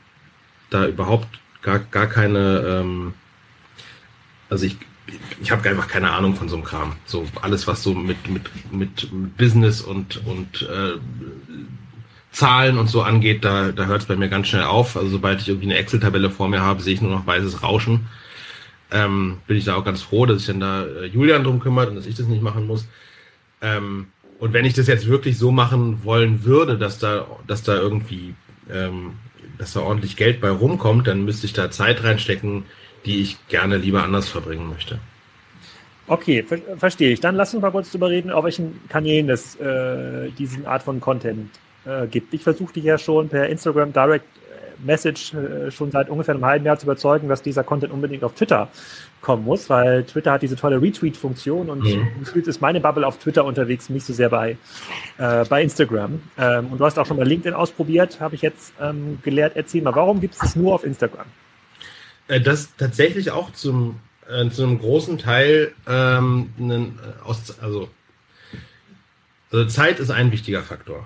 [0.69, 1.27] da überhaupt
[1.62, 3.13] gar, gar keine, ähm,
[4.49, 4.77] also ich,
[5.41, 6.95] ich habe einfach keine Ahnung von so einem Kram.
[7.05, 10.97] So alles, was so mit, mit, mit Business und, und äh,
[12.32, 14.95] Zahlen und so angeht, da, da hört es bei mir ganz schnell auf.
[14.95, 18.08] Also sobald ich irgendwie eine Excel-Tabelle vor mir habe, sehe ich nur noch weißes Rauschen.
[18.91, 21.89] Ähm, bin ich da auch ganz froh, dass sich dann da äh, Julian drum kümmert
[21.89, 22.88] und dass ich das nicht machen muss.
[23.62, 24.08] Ähm,
[24.39, 28.34] und wenn ich das jetzt wirklich so machen wollen würde, dass da, dass da irgendwie,
[28.71, 29.15] ähm,
[29.58, 32.63] dass da ordentlich Geld bei rumkommt, dann müsste ich da Zeit reinstecken,
[33.06, 34.99] die ich gerne lieber anders verbringen möchte.
[36.08, 37.19] Okay, ver verstehe ich.
[37.19, 40.99] Dann lass uns mal kurz drüber reden, auf welchen Kanälen es äh, diesen Art von
[40.99, 41.52] Content
[41.86, 42.34] äh, gibt.
[42.34, 44.25] Ich versuche dich ja schon per Instagram Direct
[44.84, 48.34] Message äh, schon seit ungefähr einem halben Jahr zu überzeugen, dass dieser Content unbedingt auf
[48.34, 48.70] Twitter
[49.22, 52.08] kommen muss, weil Twitter hat diese tolle Retweet-Funktion und mhm.
[52.20, 54.58] gefühlt ist meine Bubble auf Twitter unterwegs, nicht so sehr bei,
[55.18, 56.22] äh, bei Instagram.
[56.38, 59.54] Ähm, und du hast auch schon mal LinkedIn ausprobiert, habe ich jetzt ähm, gelehrt.
[59.56, 61.26] Erzähl mal, warum gibt es das nur auf Instagram?
[62.28, 67.89] Äh, das tatsächlich auch zum, äh, zu einem großen Teil ähm, einen, äh, aus, also,
[69.52, 71.06] also Zeit ist ein wichtiger Faktor.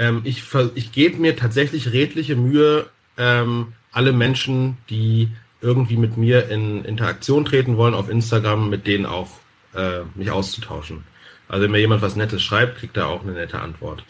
[0.00, 0.42] Ähm, ich
[0.74, 2.86] ich gebe mir tatsächlich redliche Mühe,
[3.18, 5.28] ähm, alle Menschen, die
[5.60, 9.28] irgendwie mit mir in Interaktion treten wollen auf Instagram, mit denen auch
[9.74, 11.04] äh, mich auszutauschen.
[11.48, 14.04] Also wenn mir jemand was Nettes schreibt, kriegt er auch eine nette Antwort.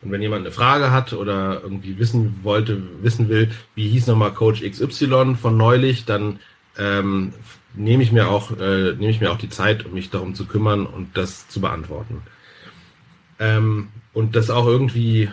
[0.00, 4.34] Und wenn jemand eine Frage hat oder irgendwie wissen wollte, wissen will, wie hieß nochmal
[4.34, 6.38] Coach XY von neulich, dann
[6.78, 7.32] ähm,
[7.74, 10.46] nehme ich mir auch äh, nehme ich mir auch die Zeit, um mich darum zu
[10.46, 12.22] kümmern und das zu beantworten.
[13.40, 15.30] Ähm, und das auch irgendwie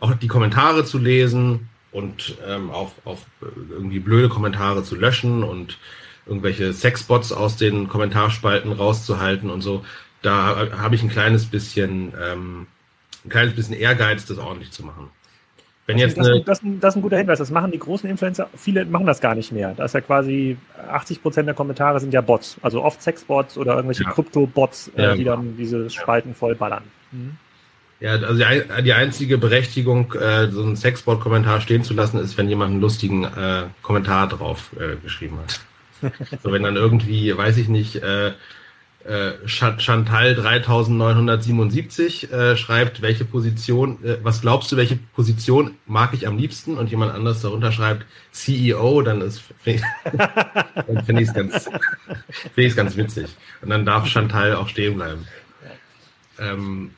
[0.00, 3.18] auch die Kommentare zu lesen und ähm, auch, auch
[3.70, 5.78] irgendwie blöde Kommentare zu löschen und
[6.26, 9.84] irgendwelche Sexbots aus den Kommentarspalten rauszuhalten und so.
[10.22, 12.66] Da habe ich ein kleines bisschen, ähm,
[13.24, 15.10] ein kleines bisschen Ehrgeiz, das ordentlich zu machen.
[15.86, 17.38] Wenn das, jetzt das, eine, das, das, ist ein guter Hinweis.
[17.38, 18.50] Das machen die großen Influencer.
[18.54, 19.72] Viele machen das gar nicht mehr.
[19.74, 22.58] Da ist ja quasi 80 Prozent der Kommentare sind ja Bots.
[22.60, 24.10] Also oft Sexbots oder irgendwelche ja.
[24.10, 26.84] Krypto-Bots, äh, ja, die dann diese Spalten vollballern.
[27.10, 27.38] Mhm.
[28.00, 32.48] Ja, also die, die einzige Berechtigung, äh, so einen Sexbot-Kommentar stehen zu lassen, ist, wenn
[32.48, 35.60] jemand einen lustigen äh, Kommentar drauf äh, geschrieben hat.
[36.42, 38.32] so, wenn dann irgendwie, weiß ich nicht, äh,
[39.08, 46.36] äh, Chantal 3977 äh, schreibt, welche Position, was glaubst du, welche Position mag ich am
[46.36, 46.76] liebsten?
[46.76, 51.68] Und jemand anders darunter schreibt CEO, dann ist finde ich es ganz,
[52.54, 53.26] find ganz witzig.
[53.60, 55.26] Und dann darf Chantal auch stehen bleiben.
[56.38, 56.92] Ähm,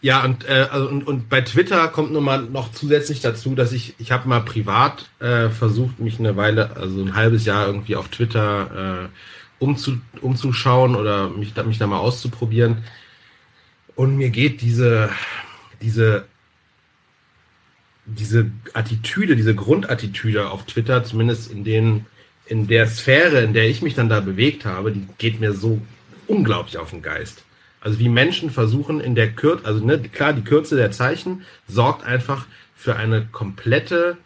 [0.00, 3.72] ja, und, äh, also, und, und bei Twitter kommt nun mal noch zusätzlich dazu, dass
[3.72, 7.96] ich, ich habe mal privat äh, versucht, mich eine Weile, also ein halbes Jahr irgendwie
[7.96, 9.08] auf Twitter äh,
[9.58, 12.84] umzu, umzuschauen oder mich, da, mich da mal auszuprobieren.
[13.96, 15.10] Und mir geht diese,
[15.82, 16.26] diese,
[18.06, 22.06] diese Attitüde, diese Grundattitüde auf Twitter, zumindest in den,
[22.46, 25.82] in der Sphäre, in der ich mich dann da bewegt habe, die geht mir so
[26.28, 27.42] unglaublich auf den Geist.
[27.88, 32.04] Also wie Menschen versuchen in der Kürze, also ne, klar, die Kürze der Zeichen sorgt
[32.04, 32.44] einfach
[32.76, 34.18] für eine komplette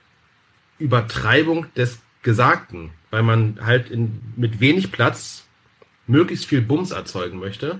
[0.81, 5.44] Übertreibung des Gesagten, weil man halt in, mit wenig Platz
[6.09, 7.79] möglichst viel Bums erzeugen möchte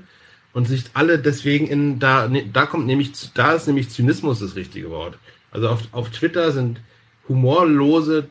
[0.53, 4.55] und sich alle deswegen in da ne, da kommt nämlich da ist nämlich Zynismus das
[4.55, 5.19] richtige Wort.
[5.51, 6.81] Also auf, auf Twitter sind
[7.29, 8.29] humorlose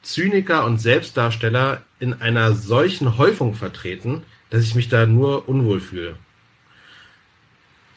[0.00, 6.16] Zyniker und Selbstdarsteller in einer solchen Häufung vertreten, dass ich mich da nur unwohl fühle.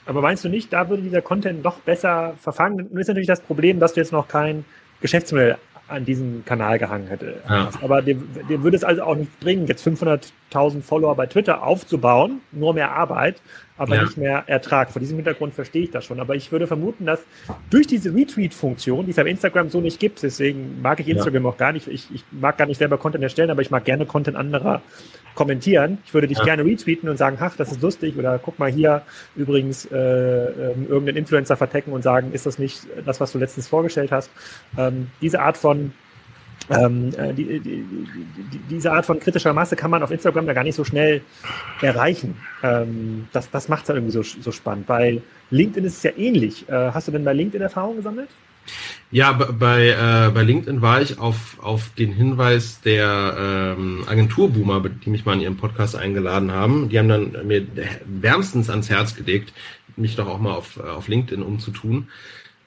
[0.05, 2.87] Aber meinst du nicht, da würde dieser Content doch besser verfangen?
[2.91, 4.65] Nun ist natürlich das Problem, dass du jetzt noch kein
[5.01, 7.41] Geschäftsmodell an diesem Kanal gehangen hätte.
[7.47, 7.69] Ja.
[7.81, 12.41] Aber dem, dem würde es also auch nicht bringen, jetzt 500.000 Follower bei Twitter aufzubauen,
[12.51, 13.41] nur mehr Arbeit,
[13.77, 14.03] aber ja.
[14.03, 14.91] nicht mehr Ertrag.
[14.91, 16.19] Vor diesem Hintergrund verstehe ich das schon.
[16.19, 17.21] Aber ich würde vermuten, dass
[17.69, 21.49] durch diese Retweet-Funktion, die es auf Instagram so nicht gibt, deswegen mag ich Instagram ja.
[21.49, 24.05] auch gar nicht, ich, ich mag gar nicht selber Content erstellen, aber ich mag gerne
[24.05, 24.81] Content anderer
[25.35, 25.97] kommentieren.
[26.05, 26.43] Ich würde dich ja.
[26.43, 29.01] gerne retweeten und sagen, ach, das ist lustig oder guck mal hier
[29.35, 33.67] übrigens äh, äh, irgendeinen Influencer vertecken und sagen, ist das nicht das, was du letztens
[33.67, 34.29] vorgestellt hast?
[34.77, 35.93] Ähm, diese Art von
[36.69, 40.53] ähm, äh, die, die, die, diese Art von kritischer Masse kann man auf Instagram ja
[40.53, 41.21] gar nicht so schnell
[41.81, 42.37] erreichen.
[42.61, 44.87] Ähm, das das macht es ja irgendwie so, so spannend.
[44.87, 46.67] Bei LinkedIn ist es ja ähnlich.
[46.69, 48.29] Äh, hast du denn bei LinkedIn Erfahrungen gesammelt?
[49.11, 55.11] Ja, bei, äh, bei LinkedIn war ich auf, auf den Hinweis der ähm, Agenturboomer, die
[55.11, 56.89] mich mal in ihren Podcast eingeladen haben.
[56.89, 57.67] Die haben dann mir
[58.05, 59.53] wärmstens ans Herz gelegt,
[59.95, 62.07] mich doch auch mal auf, auf LinkedIn umzutun,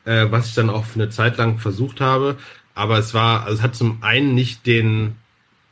[0.04, 2.36] äh, was ich dann auch für eine Zeit lang versucht habe.
[2.74, 5.16] Aber es war, also es hat zum einen nicht den,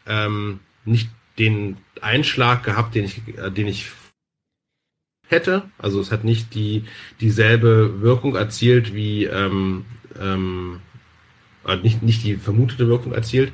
[0.07, 1.09] ähm, nicht
[1.39, 3.87] den Einschlag gehabt, den ich, äh, den ich
[5.29, 5.63] hätte.
[5.79, 6.85] Also es hat nicht die
[7.21, 9.85] dieselbe Wirkung erzielt wie ähm,
[10.21, 10.81] ähm,
[11.67, 13.53] äh, nicht, nicht die vermutete Wirkung erzielt.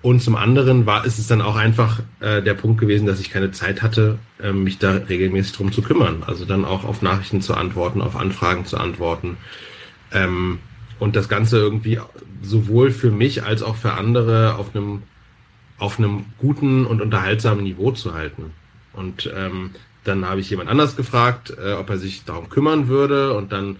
[0.00, 3.30] Und zum anderen war ist es dann auch einfach äh, der Punkt gewesen, dass ich
[3.30, 6.22] keine Zeit hatte, äh, mich da regelmäßig drum zu kümmern.
[6.24, 9.36] Also dann auch auf Nachrichten zu antworten, auf Anfragen zu antworten.
[10.12, 10.60] Ähm,
[11.00, 12.00] und das Ganze irgendwie
[12.42, 15.02] sowohl für mich als auch für andere auf einem
[15.78, 18.52] auf einem guten und unterhaltsamen Niveau zu halten.
[18.92, 19.70] Und ähm,
[20.02, 23.34] dann habe ich jemand anders gefragt, äh, ob er sich darum kümmern würde.
[23.34, 23.76] Und dann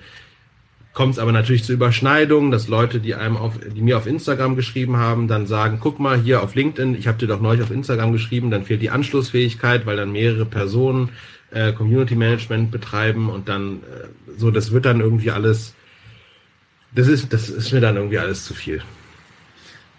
[0.92, 4.57] kommt es aber natürlich zu Überschneidungen, dass Leute, die einem auf, die mir auf Instagram
[4.57, 7.70] geschrieben haben, dann sagen, guck mal hier auf LinkedIn, ich habe dir doch neulich auf
[7.70, 11.11] Instagram geschrieben, dann fehlt die Anschlussfähigkeit, weil dann mehrere Personen
[11.51, 15.74] äh, Community Management betreiben und dann äh, so, das wird dann irgendwie alles
[16.94, 18.83] das ist, das ist mir dann irgendwie alles zu viel.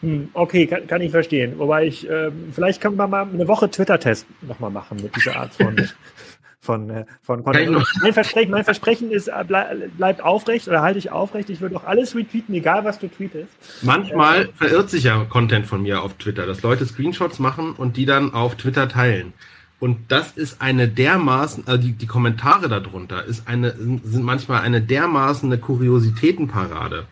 [0.02, 1.58] Hm, okay, kann, kann ich verstehen.
[1.58, 5.54] Wobei ich, äh, vielleicht können wir mal eine Woche Twitter-Test nochmal machen mit dieser Art
[5.54, 5.76] von,
[6.62, 7.84] von, äh, von Content.
[8.02, 11.50] Mein Versprechen, mein Versprechen ist, äh, bleib, bleibt aufrecht oder halte ich aufrecht.
[11.50, 13.50] Ich würde auch alles retweeten, egal was du tweetest.
[13.82, 17.98] Manchmal äh, verirrt sich ja Content von mir auf Twitter, dass Leute Screenshots machen und
[17.98, 19.34] die dann auf Twitter teilen.
[19.80, 24.82] Und das ist eine dermaßen, also die, die Kommentare darunter ist eine, sind manchmal eine
[24.82, 27.08] dermaßen eine Kuriositätenparade.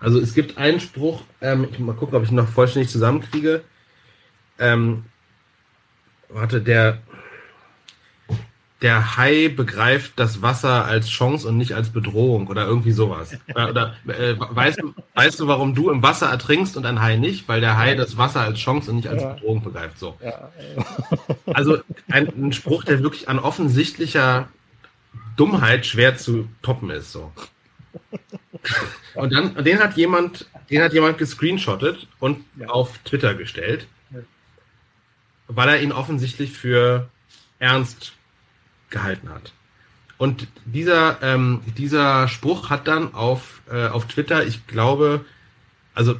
[0.00, 3.62] Also es gibt einen Spruch, ähm, ich mal gucken, ob ich ihn noch vollständig zusammenkriege.
[4.58, 5.04] Ähm,
[6.30, 7.02] warte, der,
[8.80, 13.36] der Hai begreift das Wasser als Chance und nicht als Bedrohung oder irgendwie sowas.
[13.48, 17.48] Oder, äh, weißt, du, weißt du, warum du im Wasser ertrinkst und ein Hai nicht?
[17.48, 19.32] Weil der Hai das Wasser als Chance und nicht als ja.
[19.32, 19.98] Bedrohung begreift.
[19.98, 20.16] So.
[20.22, 20.50] Ja.
[21.46, 24.48] Also ein, ein, Spruch, der wirklich an offensichtlicher
[25.36, 27.10] Dummheit schwer zu toppen ist.
[27.10, 27.32] So.
[29.14, 32.68] Und dann, den hat jemand, den hat jemand gescreenshottet und ja.
[32.68, 33.88] auf Twitter gestellt,
[35.48, 37.08] weil er ihn offensichtlich für
[37.58, 38.12] ernst
[38.90, 39.52] gehalten hat.
[40.18, 45.24] Und dieser, ähm, dieser Spruch hat dann auf, äh, auf Twitter, ich glaube,
[45.94, 46.16] also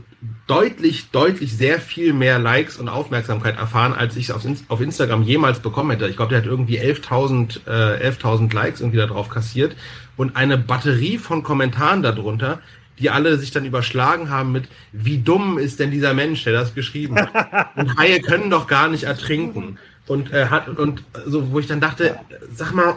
[0.46, 5.22] deutlich, deutlich sehr viel mehr Likes und Aufmerksamkeit erfahren, als ich es auf, auf Instagram
[5.22, 6.09] jemals bekommen hätte.
[6.09, 9.76] Ich glaube, der hat irgendwie 11.000 äh, 11.000 Likes irgendwie da drauf kassiert
[10.16, 12.61] und eine Batterie von Kommentaren darunter,
[12.98, 16.74] die alle sich dann überschlagen haben mit, wie dumm ist denn dieser Mensch, der das
[16.74, 17.31] geschrieben hat?
[17.76, 19.78] Und Haie können doch gar nicht ertrinken
[20.09, 22.18] und äh, hat und so, wo ich dann dachte,
[22.53, 22.97] sag mal,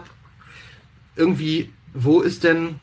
[1.15, 2.80] irgendwie, wo ist denn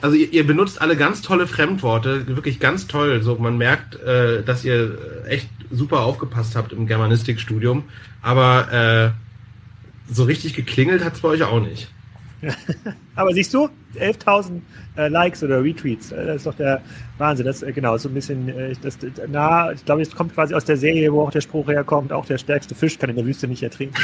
[0.00, 3.22] also ihr, ihr, benutzt alle ganz tolle Fremdworte, wirklich ganz toll.
[3.22, 7.84] So, man merkt, äh, dass ihr echt super aufgepasst habt im Germanistikstudium,
[8.20, 9.14] aber
[10.08, 11.88] äh, so richtig geklingelt hat es bei euch auch nicht.
[13.14, 14.60] aber siehst du, 11.000
[14.96, 16.12] äh, Likes oder Retweets.
[16.12, 16.82] Äh, das ist doch der
[17.18, 17.46] Wahnsinn.
[17.46, 20.64] Das äh, genau so ein bisschen äh, das, na, ich glaube, es kommt quasi aus
[20.64, 23.46] der Serie, wo auch der Spruch herkommt, auch der stärkste Fisch kann in der Wüste
[23.46, 23.94] nicht ertrinken.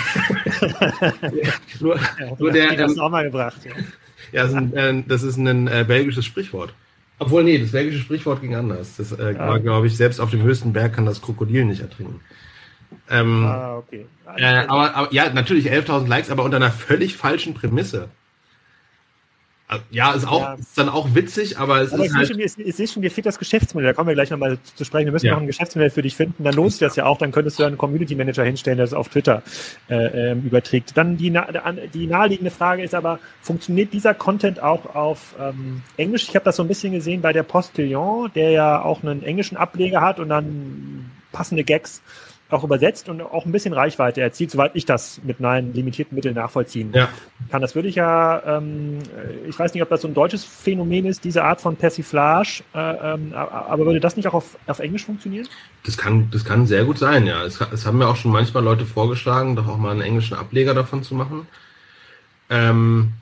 [0.60, 3.60] ja, nur, ja, nur der, das ähm, auch mal gebracht.
[3.64, 3.72] Ja,
[4.32, 6.74] ja das, ist ein, äh, das ist ein äh, belgisches Sprichwort.
[7.20, 8.96] Obwohl, nee, das belgische Sprichwort ging anders.
[8.96, 9.36] Das ja.
[9.36, 12.20] war, glaube ich, selbst auf dem höchsten Berg kann das Krokodil nicht ertrinken.
[13.10, 14.06] Ähm, ah, okay.
[14.36, 18.08] Äh, aber, aber ja, natürlich 11.000 Likes, aber unter einer völlig falschen Prämisse.
[19.70, 20.54] Also, ja, ist auch ja.
[20.54, 22.10] Ist dann auch witzig, aber es aber ist.
[22.10, 23.90] Ich, halt sehe schon, ich, sehe schon, dir fehlt das Geschäftsmodell.
[23.90, 25.04] Da kommen wir gleich nochmal zu, sprechen.
[25.04, 25.34] Wir müssen ja.
[25.34, 26.42] noch ein Geschäftsmodell für dich finden.
[26.42, 27.18] Dann lohnt sich das ja auch.
[27.18, 29.42] Dann könntest du einen Community Manager hinstellen, der es auf Twitter
[29.90, 30.96] äh, ähm, überträgt.
[30.96, 31.38] Dann die,
[31.92, 36.26] die naheliegende Frage ist aber, funktioniert dieser Content auch auf ähm, Englisch?
[36.30, 39.58] Ich habe das so ein bisschen gesehen bei der Postillon, der ja auch einen englischen
[39.58, 42.00] Ableger hat und dann passende Gags
[42.50, 46.34] auch übersetzt und auch ein bisschen Reichweite erzielt, soweit ich das mit meinen limitierten Mitteln
[46.34, 47.08] nachvollziehen ja.
[47.50, 47.60] kann.
[47.60, 48.98] Das würde ich ja, ähm,
[49.46, 53.14] ich weiß nicht, ob das so ein deutsches Phänomen ist, diese Art von Persiflage, äh,
[53.14, 55.46] ähm, aber würde das nicht auch auf, auf Englisch funktionieren?
[55.84, 57.44] Das kann, das kann sehr gut sein, ja.
[57.44, 60.72] Es, es haben mir auch schon manchmal Leute vorgeschlagen, doch auch mal einen englischen Ableger
[60.72, 61.46] davon zu machen.
[62.48, 63.12] Ähm,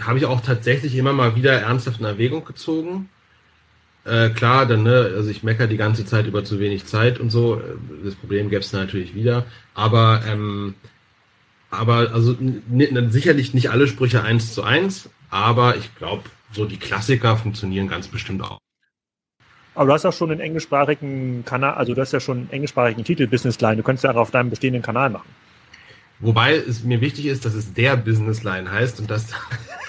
[0.00, 3.08] habe ich auch tatsächlich immer mal wieder ernsthaft in Erwägung gezogen.
[4.04, 7.30] Äh, klar, dann, ne, also ich meckere die ganze Zeit über zu wenig Zeit und
[7.30, 7.60] so.
[8.04, 9.44] Das Problem gäbe es natürlich wieder.
[9.74, 10.74] Aber, ähm,
[11.70, 12.36] aber also
[13.08, 18.08] sicherlich nicht alle Sprüche eins zu eins, aber ich glaube, so die Klassiker funktionieren ganz
[18.08, 18.58] bestimmt auch.
[19.74, 23.04] Aber du hast auch schon einen englischsprachigen Kanal, also du hast ja schon einen englischsprachigen
[23.04, 23.76] Titel Businessline.
[23.76, 25.28] Du könntest ja auch auf deinem bestehenden Kanal machen.
[26.22, 29.26] Wobei es mir wichtig ist, dass es der Businessline heißt und dass,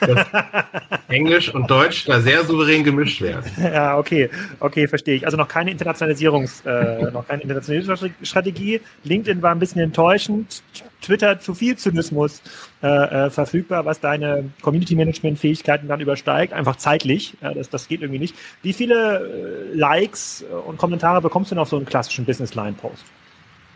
[0.02, 0.26] dass
[1.08, 3.52] Englisch und Deutsch da sehr souverän gemischt werden.
[3.62, 5.26] Ja, okay, okay, verstehe ich.
[5.28, 8.82] Also noch keine Internationalisierungs, äh, noch keine Internationalisierungsstrategie.
[9.04, 10.64] LinkedIn war ein bisschen enttäuschend.
[11.04, 12.42] Twitter zu viel Zynismus
[12.82, 17.36] äh, äh, verfügbar, was deine Community Management Fähigkeiten dann übersteigt, einfach zeitlich.
[17.42, 18.36] Ja, das, das geht irgendwie nicht.
[18.64, 23.06] Wie viele äh, Likes und Kommentare bekommst du denn auf so einen klassischen Businessline Post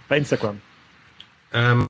[0.10, 0.60] bei Instagram?
[1.54, 1.86] Ähm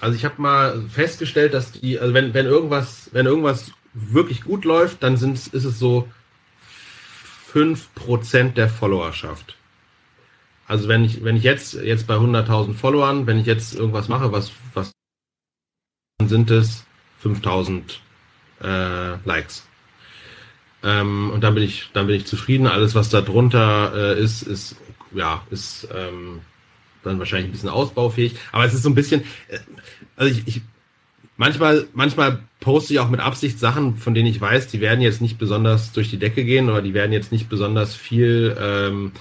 [0.00, 4.64] also ich habe mal festgestellt, dass die, also wenn, wenn irgendwas, wenn irgendwas wirklich gut
[4.64, 6.08] läuft, dann sind, ist es so
[7.52, 9.56] 5% der Followerschaft.
[10.66, 14.32] Also wenn ich, wenn ich jetzt, jetzt bei 100.000 Followern, wenn ich jetzt irgendwas mache,
[14.32, 14.92] was, was,
[16.18, 16.84] dann sind es
[17.22, 17.98] 5.000
[18.62, 19.66] äh, Likes.
[20.82, 22.66] Ähm, und dann bin ich, dann bin ich zufrieden.
[22.66, 24.76] Alles, was da drunter äh, ist, ist,
[25.12, 26.40] ja, ist, ähm,
[27.02, 28.34] dann wahrscheinlich ein bisschen ausbaufähig.
[28.52, 29.58] Aber es ist so ein bisschen, äh,
[30.16, 30.62] also ich, ich
[31.36, 35.22] manchmal, manchmal poste ich auch mit Absicht Sachen, von denen ich weiß, die werden jetzt
[35.22, 39.12] nicht besonders durch die Decke gehen oder die werden jetzt nicht besonders viel ähm,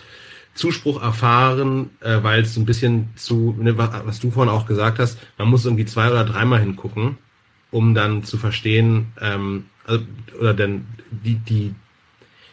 [0.53, 4.65] Zuspruch erfahren, äh, weil es so ein bisschen zu, ne, was, was du vorhin auch
[4.65, 7.17] gesagt hast, man muss irgendwie zwei oder dreimal hingucken,
[7.71, 10.03] um dann zu verstehen, ähm, also,
[10.37, 11.73] oder denn die, die,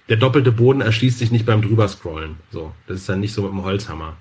[0.09, 2.37] der doppelte Boden erschließt sich nicht beim drüber scrollen.
[2.53, 4.17] So, das ist dann nicht so mit dem Holzhammer.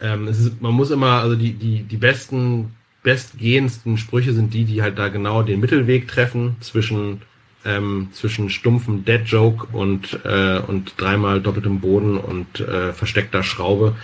[0.00, 4.82] Ähm, ist, man muss immer, also die, die, die besten, bestgehendsten Sprüche sind die, die
[4.82, 7.22] halt da genau den Mittelweg treffen zwischen,
[7.64, 13.94] ähm, zwischen stumpfem Dead-Joke und, äh, und dreimal doppeltem Boden und äh, versteckter Schraube.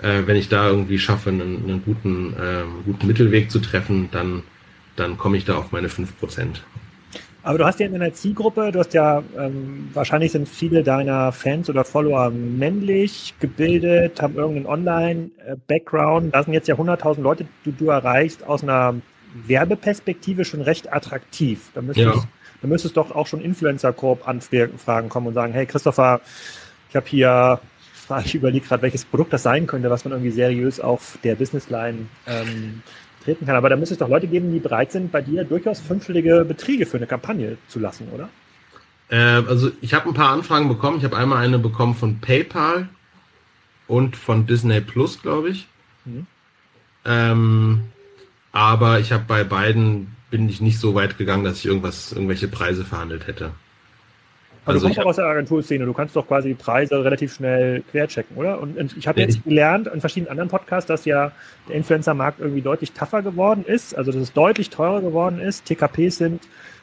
[0.00, 4.42] Äh, wenn ich da irgendwie schaffe, einen, einen guten, äh, guten Mittelweg zu treffen, dann,
[4.96, 6.62] dann komme ich da auf meine fünf Prozent.
[7.44, 11.32] Aber du hast ja in deiner Zielgruppe, du hast ja, ähm, wahrscheinlich sind viele deiner
[11.32, 16.32] Fans oder Follower männlich, gebildet, haben irgendeinen Online-Background.
[16.34, 18.94] Da sind jetzt ja 100.000 Leute, die du erreichst, aus einer
[19.34, 21.70] Werbeperspektive schon recht attraktiv.
[21.74, 22.28] Da müsstest, ja.
[22.60, 26.20] da müsstest doch auch schon Influencer-Korb-Anfragen kommen und sagen, hey Christopher,
[26.90, 27.60] ich habe hier,
[28.24, 32.06] ich überlege gerade, welches Produkt das sein könnte, was man irgendwie seriös auf der Businessline
[32.28, 32.82] ähm,
[33.22, 33.56] treten kann.
[33.56, 36.86] Aber da müsste es doch Leute geben, die bereit sind, bei dir durchaus fünfstellige Beträge
[36.86, 38.28] für eine Kampagne zu lassen, oder?
[39.08, 40.98] Äh, also ich habe ein paar Anfragen bekommen.
[40.98, 42.88] Ich habe einmal eine bekommen von PayPal
[43.86, 45.68] und von Disney Plus, glaube ich.
[46.04, 46.26] Mhm.
[47.04, 47.82] Ähm,
[48.52, 52.48] aber ich habe bei beiden bin ich nicht so weit gegangen, dass ich irgendwas, irgendwelche
[52.48, 53.52] Preise verhandelt hätte.
[54.64, 57.82] Also, du kommst auch aus der Agenturszene, du kannst doch quasi die Preise relativ schnell
[57.90, 58.60] querchecken, oder?
[58.60, 61.32] Und, und ich habe jetzt gelernt in verschiedenen anderen Podcasts, dass ja
[61.68, 65.64] der Influencer-Markt irgendwie deutlich tougher geworden ist, also dass es deutlich teurer geworden ist.
[65.64, 66.42] TKPs sind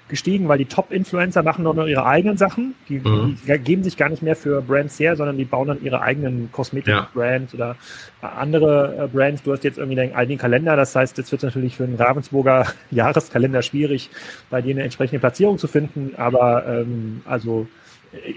[0.10, 2.76] gestiegen, weil die Top-Influencer machen nur noch ihre eigenen Sachen.
[2.90, 3.38] Die, mhm.
[3.48, 6.52] die, geben sich gar nicht mehr für Brands her, sondern die bauen dann ihre eigenen
[6.52, 7.58] Kosmetik-Brands ja.
[7.58, 7.76] oder
[8.22, 9.44] andere äh, Brands.
[9.44, 10.76] Du hast jetzt irgendwie deinen eigenen Kalender.
[10.76, 14.10] Das heißt, jetzt wird es natürlich für einen Ravensburger Jahreskalender schwierig,
[14.50, 16.14] bei dir eine entsprechende Platzierung zu finden.
[16.18, 17.68] Aber ähm, also
[18.12, 18.34] äh,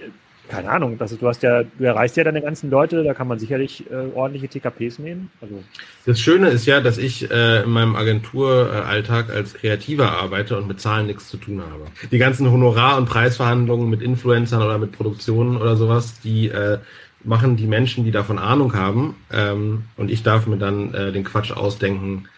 [0.53, 3.38] keine Ahnung, ist, du hast ja, du erreichst ja deine ganzen Leute, da kann man
[3.38, 5.31] sicherlich äh, ordentliche TKPs nehmen.
[5.41, 5.65] Also.
[6.05, 10.79] Das Schöne ist ja, dass ich äh, in meinem Agenturalltag als Kreativer arbeite und mit
[10.79, 11.87] Zahlen nichts zu tun habe.
[12.11, 16.79] Die ganzen Honorar- und Preisverhandlungen mit Influencern oder mit Produktionen oder sowas, die äh,
[17.25, 21.25] machen die Menschen, die davon Ahnung haben, ähm, und ich darf mir dann äh, den
[21.25, 22.29] Quatsch ausdenken,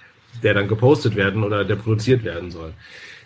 [0.45, 2.75] der dann gepostet werden oder der produziert werden soll.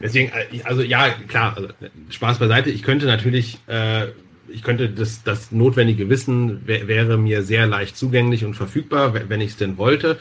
[0.01, 1.69] Deswegen, äh, also ja, klar, also,
[2.09, 2.71] Spaß beiseite.
[2.71, 4.07] Ich könnte natürlich äh,
[4.51, 9.51] ich könnte das, das notwendige Wissen wäre mir sehr leicht zugänglich und verfügbar, wenn ich
[9.51, 10.19] es denn wollte.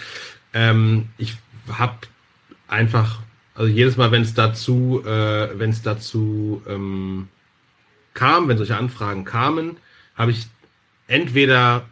[0.54, 1.36] Ähm, ich
[1.70, 1.98] habe
[2.68, 3.20] einfach,
[3.56, 7.28] also jedes Mal, wenn es dazu, äh, wenn es dazu ähm,
[8.14, 9.78] kam, wenn solche Anfragen kamen,
[10.16, 10.48] habe ich
[11.08, 11.86] entweder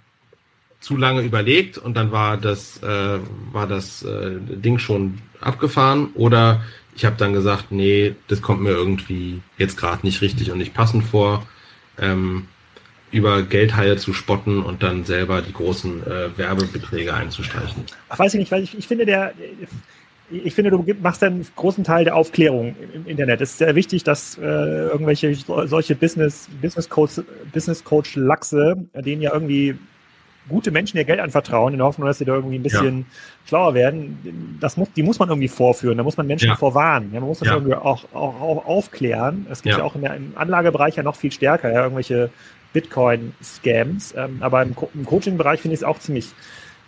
[0.80, 3.19] zu lange überlegt und dann war das, äh,
[3.52, 6.63] war das äh, Ding schon abgefahren oder
[6.95, 10.74] ich habe dann gesagt, nee, das kommt mir irgendwie jetzt gerade nicht richtig und nicht
[10.74, 11.45] passend vor
[12.00, 12.48] ähm,
[13.12, 17.86] über Geldhaie zu spotten und dann selber die großen äh, Werbebeträge einzustreichen.
[18.10, 19.34] Ach, weiß ich nicht, weil ich, ich finde, der,
[20.30, 23.42] ich finde, du machst einen großen Teil der Aufklärung im Internet.
[23.42, 27.22] Es ist sehr wichtig, dass äh, irgendwelche solche Business, Business Coach,
[27.54, 29.78] Business Coach Lachse, denen ja irgendwie
[30.48, 33.06] gute Menschen ihr Geld anvertrauen, in der Hoffnung, dass sie da irgendwie ein bisschen ja.
[33.48, 36.56] schlauer werden, das muss, die muss man irgendwie vorführen, da muss man Menschen ja.
[36.56, 37.12] vorwarnen.
[37.14, 37.56] Ja, man muss das ja.
[37.56, 39.46] irgendwie auch, auch, auch aufklären.
[39.50, 42.30] Das gibt ja, auch in der, im Anlagebereich ja noch viel stärker, ja, irgendwelche
[42.74, 44.14] Bitcoin-Scams.
[44.18, 46.28] Ähm, aber im, Co im Coaching-Bereich finde ich es auch ziemlich,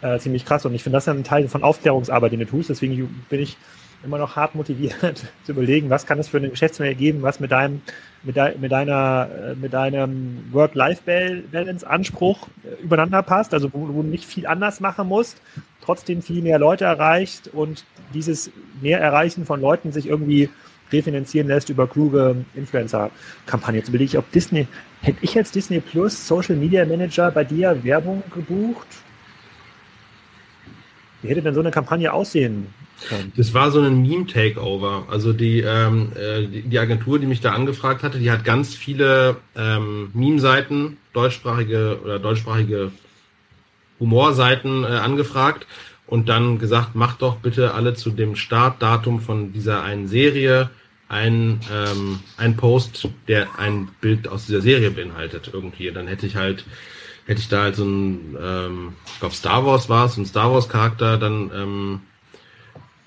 [0.01, 0.66] äh, ziemlich krass.
[0.66, 2.70] Und ich finde, das ist ein Teil von Aufklärungsarbeit, den du tust.
[2.70, 3.58] Deswegen bin ich
[4.04, 7.52] immer noch hart motiviert zu überlegen, was kann es für eine Geschäftsmodell geben, was mit
[7.52, 7.82] deinem,
[8.24, 14.08] mit, de, mit deiner, äh, mit deinem Work-Life-Balance-Anspruch äh, übereinander passt, also wo, wo du
[14.08, 15.41] nicht viel anders machen musst,
[15.82, 20.50] trotzdem viel mehr Leute erreicht und dieses mehr Erreichen von Leuten sich irgendwie
[20.91, 23.80] refinanzieren lässt über kluge Influencer-Kampagnen.
[23.80, 24.68] Jetzt überlege ich, ob Disney,
[25.02, 28.88] hätte ich als Disney Plus Social Media Manager bei dir Werbung gebucht?
[31.22, 32.68] Wie hätte denn so eine Kampagne aussehen?
[33.36, 35.06] Das war so ein Meme-Takeover.
[35.10, 39.38] Also die, ähm, äh, die, Agentur, die mich da angefragt hatte, die hat ganz viele
[39.56, 42.91] ähm, Meme-Seiten, deutschsprachige oder deutschsprachige
[44.00, 45.68] Humorseiten äh, angefragt
[46.06, 50.70] und dann gesagt, macht doch bitte alle zu dem Startdatum von dieser einen Serie
[51.10, 55.91] ein, ähm, ein Post, der ein Bild aus dieser Serie beinhaltet irgendwie.
[55.91, 56.66] Dann hätte ich halt,
[57.26, 60.52] hätte ich da halt so ein, ähm, ich glaube Star Wars war es, ein Star
[60.52, 62.02] Wars Charakter dann ähm,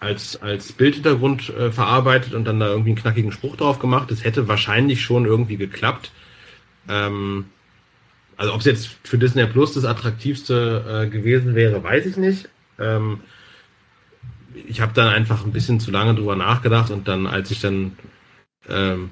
[0.01, 4.11] als, als Bildhintergrund äh, verarbeitet und dann da irgendwie einen knackigen Spruch drauf gemacht.
[4.11, 6.11] Das hätte wahrscheinlich schon irgendwie geklappt.
[6.89, 7.45] Ähm,
[8.37, 12.49] also ob es jetzt für Disney Plus das attraktivste äh, gewesen wäre, weiß ich nicht.
[12.79, 13.21] Ähm,
[14.67, 17.99] ich habe dann einfach ein bisschen zu lange drüber nachgedacht und dann, als ich dann,
[18.69, 19.11] ähm,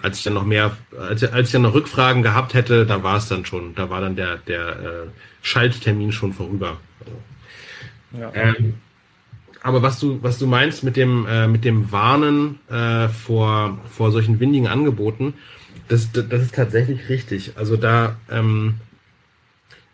[0.00, 3.16] als ich dann noch mehr, als, als ich dann noch Rückfragen gehabt hätte, da war
[3.16, 5.06] es dann schon, da war dann der, der äh,
[5.42, 6.78] Schalttermin schon vorüber.
[8.12, 8.30] Ja.
[8.34, 8.74] Ähm,
[9.62, 14.12] aber was du, was du meinst mit dem, äh, mit dem Warnen äh, vor, vor
[14.12, 15.34] solchen windigen Angeboten,
[15.88, 17.52] das, das ist tatsächlich richtig.
[17.56, 18.74] Also da, ähm,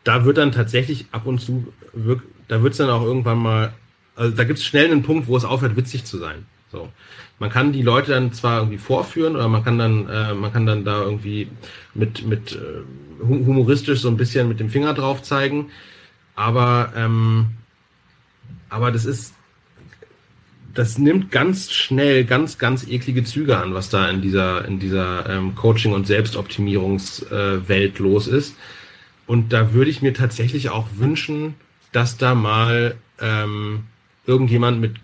[0.03, 3.73] da wird dann tatsächlich ab und zu, wirk, da wird es dann auch irgendwann mal
[4.17, 6.47] also da gibt es schnell einen Punkt, wo es aufhört, witzig zu sein.
[6.71, 6.89] So.
[7.39, 10.67] Man kann die Leute dann zwar irgendwie vorführen oder man kann dann, äh, man kann
[10.67, 11.49] dann da irgendwie
[11.95, 15.71] mit, mit äh, humoristisch so ein bisschen mit dem Finger drauf zeigen,
[16.37, 17.47] aber, ähm,
[18.69, 19.35] aber das ist,
[20.75, 25.29] das nimmt ganz schnell ganz, ganz eklige Züge an, was da in dieser, in dieser
[25.31, 28.57] ähm, Coaching- und Selbstoptimierungswelt äh, los ist.
[29.27, 31.55] Und da würde ich mir tatsächlich auch wünschen,
[31.93, 33.85] dass da mal ähm,
[34.27, 34.97] irgendjemand mit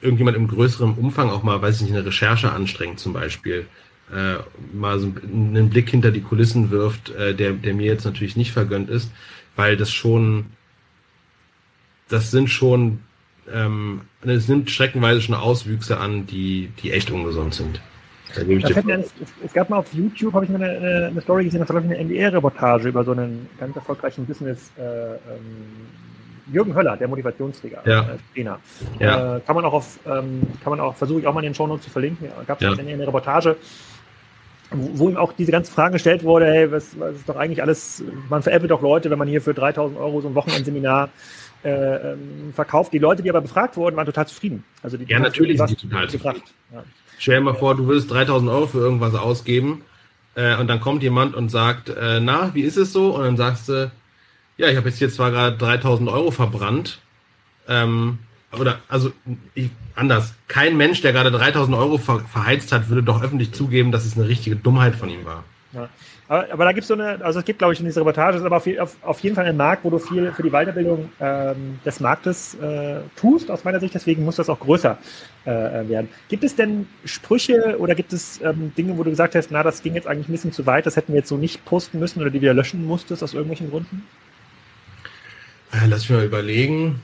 [0.00, 3.66] irgendjemand im größeren Umfang auch mal, weiß ich nicht, eine Recherche anstrengt zum Beispiel,
[4.12, 4.36] äh,
[4.72, 8.52] mal so einen Blick hinter die Kulissen wirft, äh, der, der mir jetzt natürlich nicht
[8.52, 9.10] vergönnt ist,
[9.54, 10.46] weil das schon,
[12.08, 13.00] das sind schon,
[13.54, 17.80] ähm, es nimmt streckenweise schon Auswüchse an, die, die echt ungesund sind.
[18.34, 19.12] Da es,
[19.44, 21.98] es, gab mal auf YouTube, habe ich mal eine, eine, Story gesehen, das war eine
[21.98, 25.18] NDR-Reportage über so einen ganz erfolgreichen Business, äh, ähm,
[26.50, 28.00] Jürgen Höller, der Motivationsträger, ja.
[28.00, 28.58] äh, Trainer.
[28.98, 29.36] Ja.
[29.36, 31.54] Äh, kann man auch auf, ähm, kann man auch, versuche ich auch mal in den
[31.54, 32.28] Shownotes zu verlinken.
[32.46, 32.72] Gab es ja.
[32.72, 33.56] eine Reportage,
[34.70, 37.62] wo, wo, ihm auch diese ganzen Fragen gestellt wurde, hey, was, was ist doch eigentlich
[37.62, 41.10] alles, man veräppelt doch Leute, wenn man hier für 3000 Euro so ein Wochenendseminar
[41.64, 42.92] äh, ähm, verkauft.
[42.92, 44.64] Die Leute, die aber befragt wurden, waren total zufrieden.
[44.82, 46.42] Also die, ja, natürlich sind die total zufrieden.
[46.72, 46.84] Ja.
[47.18, 49.82] Stell dir mal vor, du würdest 3000 Euro für irgendwas ausgeben
[50.34, 53.14] äh, und dann kommt jemand und sagt, äh, na, wie ist es so?
[53.14, 53.92] Und dann sagst du,
[54.56, 57.00] ja, ich habe jetzt hier zwar gerade 3000 Euro verbrannt,
[57.68, 58.18] ähm,
[58.58, 59.12] oder also
[59.54, 60.34] ich, anders.
[60.48, 64.16] Kein Mensch, der gerade 3000 Euro ver, verheizt hat, würde doch öffentlich zugeben, dass es
[64.16, 65.44] eine richtige Dummheit von ihm war.
[65.72, 65.88] Ja.
[66.32, 68.38] Aber, aber, da gibt es so eine, also es gibt, glaube ich, in dieser Reportage,
[68.38, 71.12] ist aber auf, auf, auf, jeden Fall ein Markt, wo du viel für die Weiterbildung
[71.20, 73.92] ähm, des Marktes äh, tust, aus meiner Sicht.
[73.94, 74.96] Deswegen muss das auch größer
[75.44, 76.08] äh, werden.
[76.30, 79.82] Gibt es denn Sprüche oder gibt es ähm, Dinge, wo du gesagt hast, na, das
[79.82, 82.22] ging jetzt eigentlich ein bisschen zu weit, das hätten wir jetzt so nicht posten müssen
[82.22, 84.02] oder die wieder löschen musstest aus irgendwelchen Gründen?
[85.70, 87.02] Äh, lass mich mal überlegen.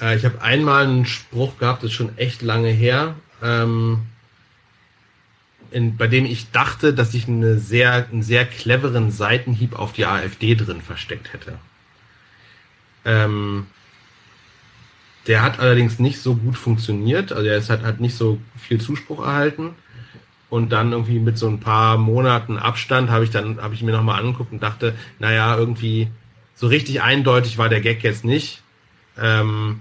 [0.00, 4.02] Äh, ich habe einmal einen Spruch gehabt, das ist schon echt lange her, ähm,
[5.74, 10.06] in, bei dem ich dachte, dass ich eine sehr, einen sehr cleveren Seitenhieb auf die
[10.06, 11.58] AfD drin versteckt hätte.
[13.04, 13.66] Ähm,
[15.26, 19.24] der hat allerdings nicht so gut funktioniert, also er hat, hat nicht so viel Zuspruch
[19.26, 19.74] erhalten.
[20.48, 23.90] Und dann irgendwie mit so ein paar Monaten Abstand habe ich dann, habe ich mir
[23.90, 26.08] nochmal angeguckt und dachte, naja, irgendwie
[26.54, 28.62] so richtig eindeutig war der Gag jetzt nicht.
[29.18, 29.80] Ähm,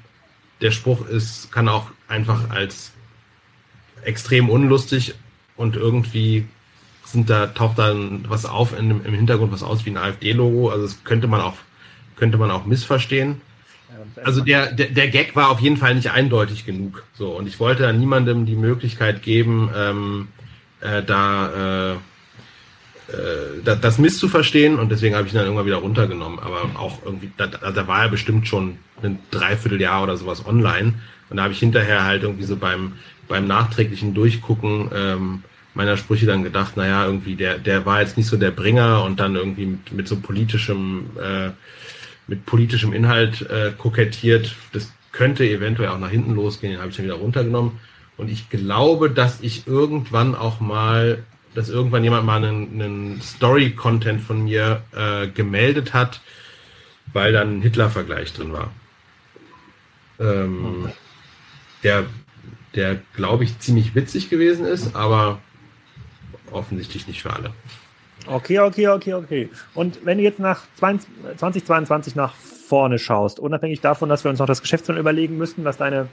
[0.61, 2.93] der Spruch ist, kann auch einfach als
[4.01, 5.13] extrem unlustig
[5.55, 6.47] und irgendwie
[7.05, 10.69] sind da, taucht dann was auf in, im Hintergrund, was aus wie ein AfD-Logo.
[10.69, 11.55] Also das könnte man auch,
[12.15, 13.41] könnte man auch missverstehen.
[14.23, 17.03] Also der, der, der Gag war auf jeden Fall nicht eindeutig genug.
[17.13, 20.27] So, und ich wollte niemandem die Möglichkeit geben, ähm,
[20.81, 21.97] äh, da äh,
[23.13, 26.39] äh, das misszuverstehen und deswegen habe ich ihn dann irgendwann wieder runtergenommen.
[26.39, 30.95] Aber auch irgendwie, da, da war er bestimmt schon ein Dreivierteljahr oder sowas online.
[31.29, 32.93] Und da habe ich hinterher halt irgendwie so beim,
[33.27, 35.43] beim nachträglichen Durchgucken ähm,
[35.73, 39.19] meiner Sprüche dann gedacht, naja, irgendwie der, der war jetzt nicht so der Bringer und
[39.19, 41.49] dann irgendwie mit, mit so politischem, äh,
[42.27, 44.55] mit politischem Inhalt äh, kokettiert.
[44.71, 47.79] Das könnte eventuell auch nach hinten losgehen, den habe ich dann wieder runtergenommen.
[48.17, 51.23] Und ich glaube, dass ich irgendwann auch mal,
[51.55, 56.21] dass irgendwann jemand mal einen, einen Story-Content von mir äh, gemeldet hat,
[57.11, 58.71] weil dann ein Hitler-Vergleich drin war.
[60.19, 60.89] Ähm,
[61.83, 62.05] der,
[62.75, 65.39] der glaube ich, ziemlich witzig gewesen ist, aber
[66.51, 67.51] offensichtlich nicht für alle.
[68.25, 69.49] Okay, okay, okay, okay.
[69.73, 74.47] Und wenn du jetzt nach 2022 nach vorne schaust, unabhängig davon, dass wir uns noch
[74.47, 76.07] das Geschäftsplan überlegen müssen, was deine,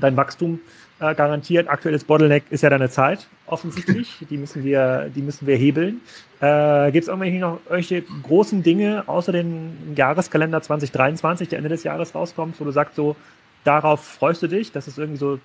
[0.00, 0.60] dein Wachstum
[0.98, 1.68] äh, garantiert.
[1.68, 4.16] Aktuelles Bottleneck ist ja deine Zeit, offensichtlich.
[4.30, 6.00] Die müssen wir, die müssen wir hebeln.
[6.40, 11.84] Äh, Gibt es irgendwelche noch irgendwelche großen Dinge außer dem Jahreskalender 2023, der Ende des
[11.84, 13.16] Jahres rauskommt, wo du sagst, so,
[13.64, 14.72] darauf freust du dich?
[14.72, 15.38] Das ist irgendwie so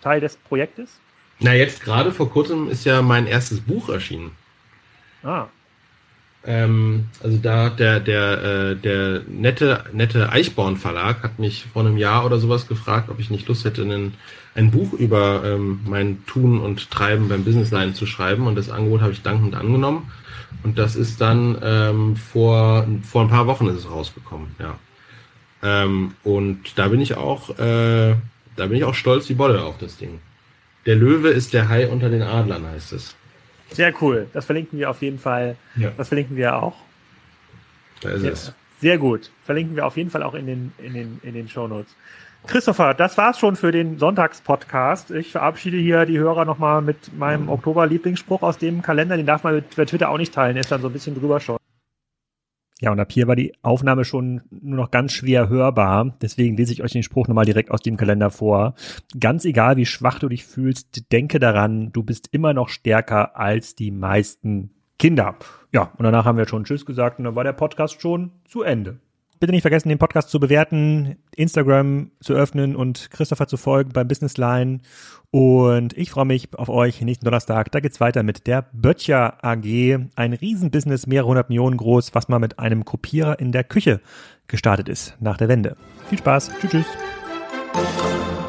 [0.00, 1.00] Teil des Projektes?
[1.40, 4.32] Na, jetzt gerade vor kurzem ist ja mein erstes Buch erschienen.
[5.22, 5.46] Ah.
[6.44, 11.96] Ähm, also da der der äh, der nette nette Eichborn Verlag hat mich vor einem
[11.96, 14.14] Jahr oder sowas gefragt, ob ich nicht Lust hätte, einen,
[14.54, 19.00] ein Buch über ähm, mein Tun und Treiben beim Businessline zu schreiben und das Angebot
[19.00, 20.10] habe ich dankend angenommen
[20.62, 24.78] und das ist dann ähm, vor vor ein paar Wochen ist es rausgekommen, ja.
[25.60, 28.14] Ähm, und da bin ich auch äh,
[28.58, 30.20] da bin ich auch stolz wie Bolle auf das Ding.
[30.86, 33.14] Der Löwe ist der Hai unter den Adlern heißt es.
[33.70, 34.26] Sehr cool.
[34.32, 35.56] Das verlinken wir auf jeden Fall.
[35.76, 35.92] Ja.
[35.96, 36.76] Das verlinken wir auch.
[38.00, 38.52] Da ist sehr, es.
[38.80, 39.30] Sehr gut.
[39.44, 41.94] Verlinken wir auf jeden Fall auch in den, in den, in den Show Notes.
[42.46, 45.10] Christopher, das war's schon für den Sonntagspodcast.
[45.10, 47.50] Ich verabschiede hier die Hörer nochmal mit meinem mhm.
[47.50, 49.16] Oktober-Lieblingsspruch aus dem Kalender.
[49.16, 50.56] Den darf man bei Twitter auch nicht teilen.
[50.56, 51.57] ist dann so ein bisschen drüber schon.
[52.80, 56.16] Ja, und ab hier war die Aufnahme schon nur noch ganz schwer hörbar.
[56.22, 58.74] Deswegen lese ich euch den Spruch nochmal direkt aus dem Kalender vor.
[59.18, 63.74] Ganz egal, wie schwach du dich fühlst, denke daran, du bist immer noch stärker als
[63.74, 65.36] die meisten Kinder.
[65.72, 68.62] Ja, und danach haben wir schon Tschüss gesagt und dann war der Podcast schon zu
[68.62, 69.00] Ende.
[69.40, 74.08] Bitte nicht vergessen, den Podcast zu bewerten, Instagram zu öffnen und Christopher zu folgen beim
[74.08, 74.80] Business Line.
[75.30, 77.70] Und ich freue mich auf euch nächsten Donnerstag.
[77.70, 79.98] Da geht's weiter mit der Böttcher AG.
[80.16, 84.00] Ein Riesenbusiness, mehrere hundert Millionen groß, was mal mit einem Kopierer in der Küche
[84.48, 85.76] gestartet ist nach der Wende.
[86.08, 86.50] Viel Spaß.
[86.60, 86.70] Tschüss.
[86.70, 88.47] tschüss.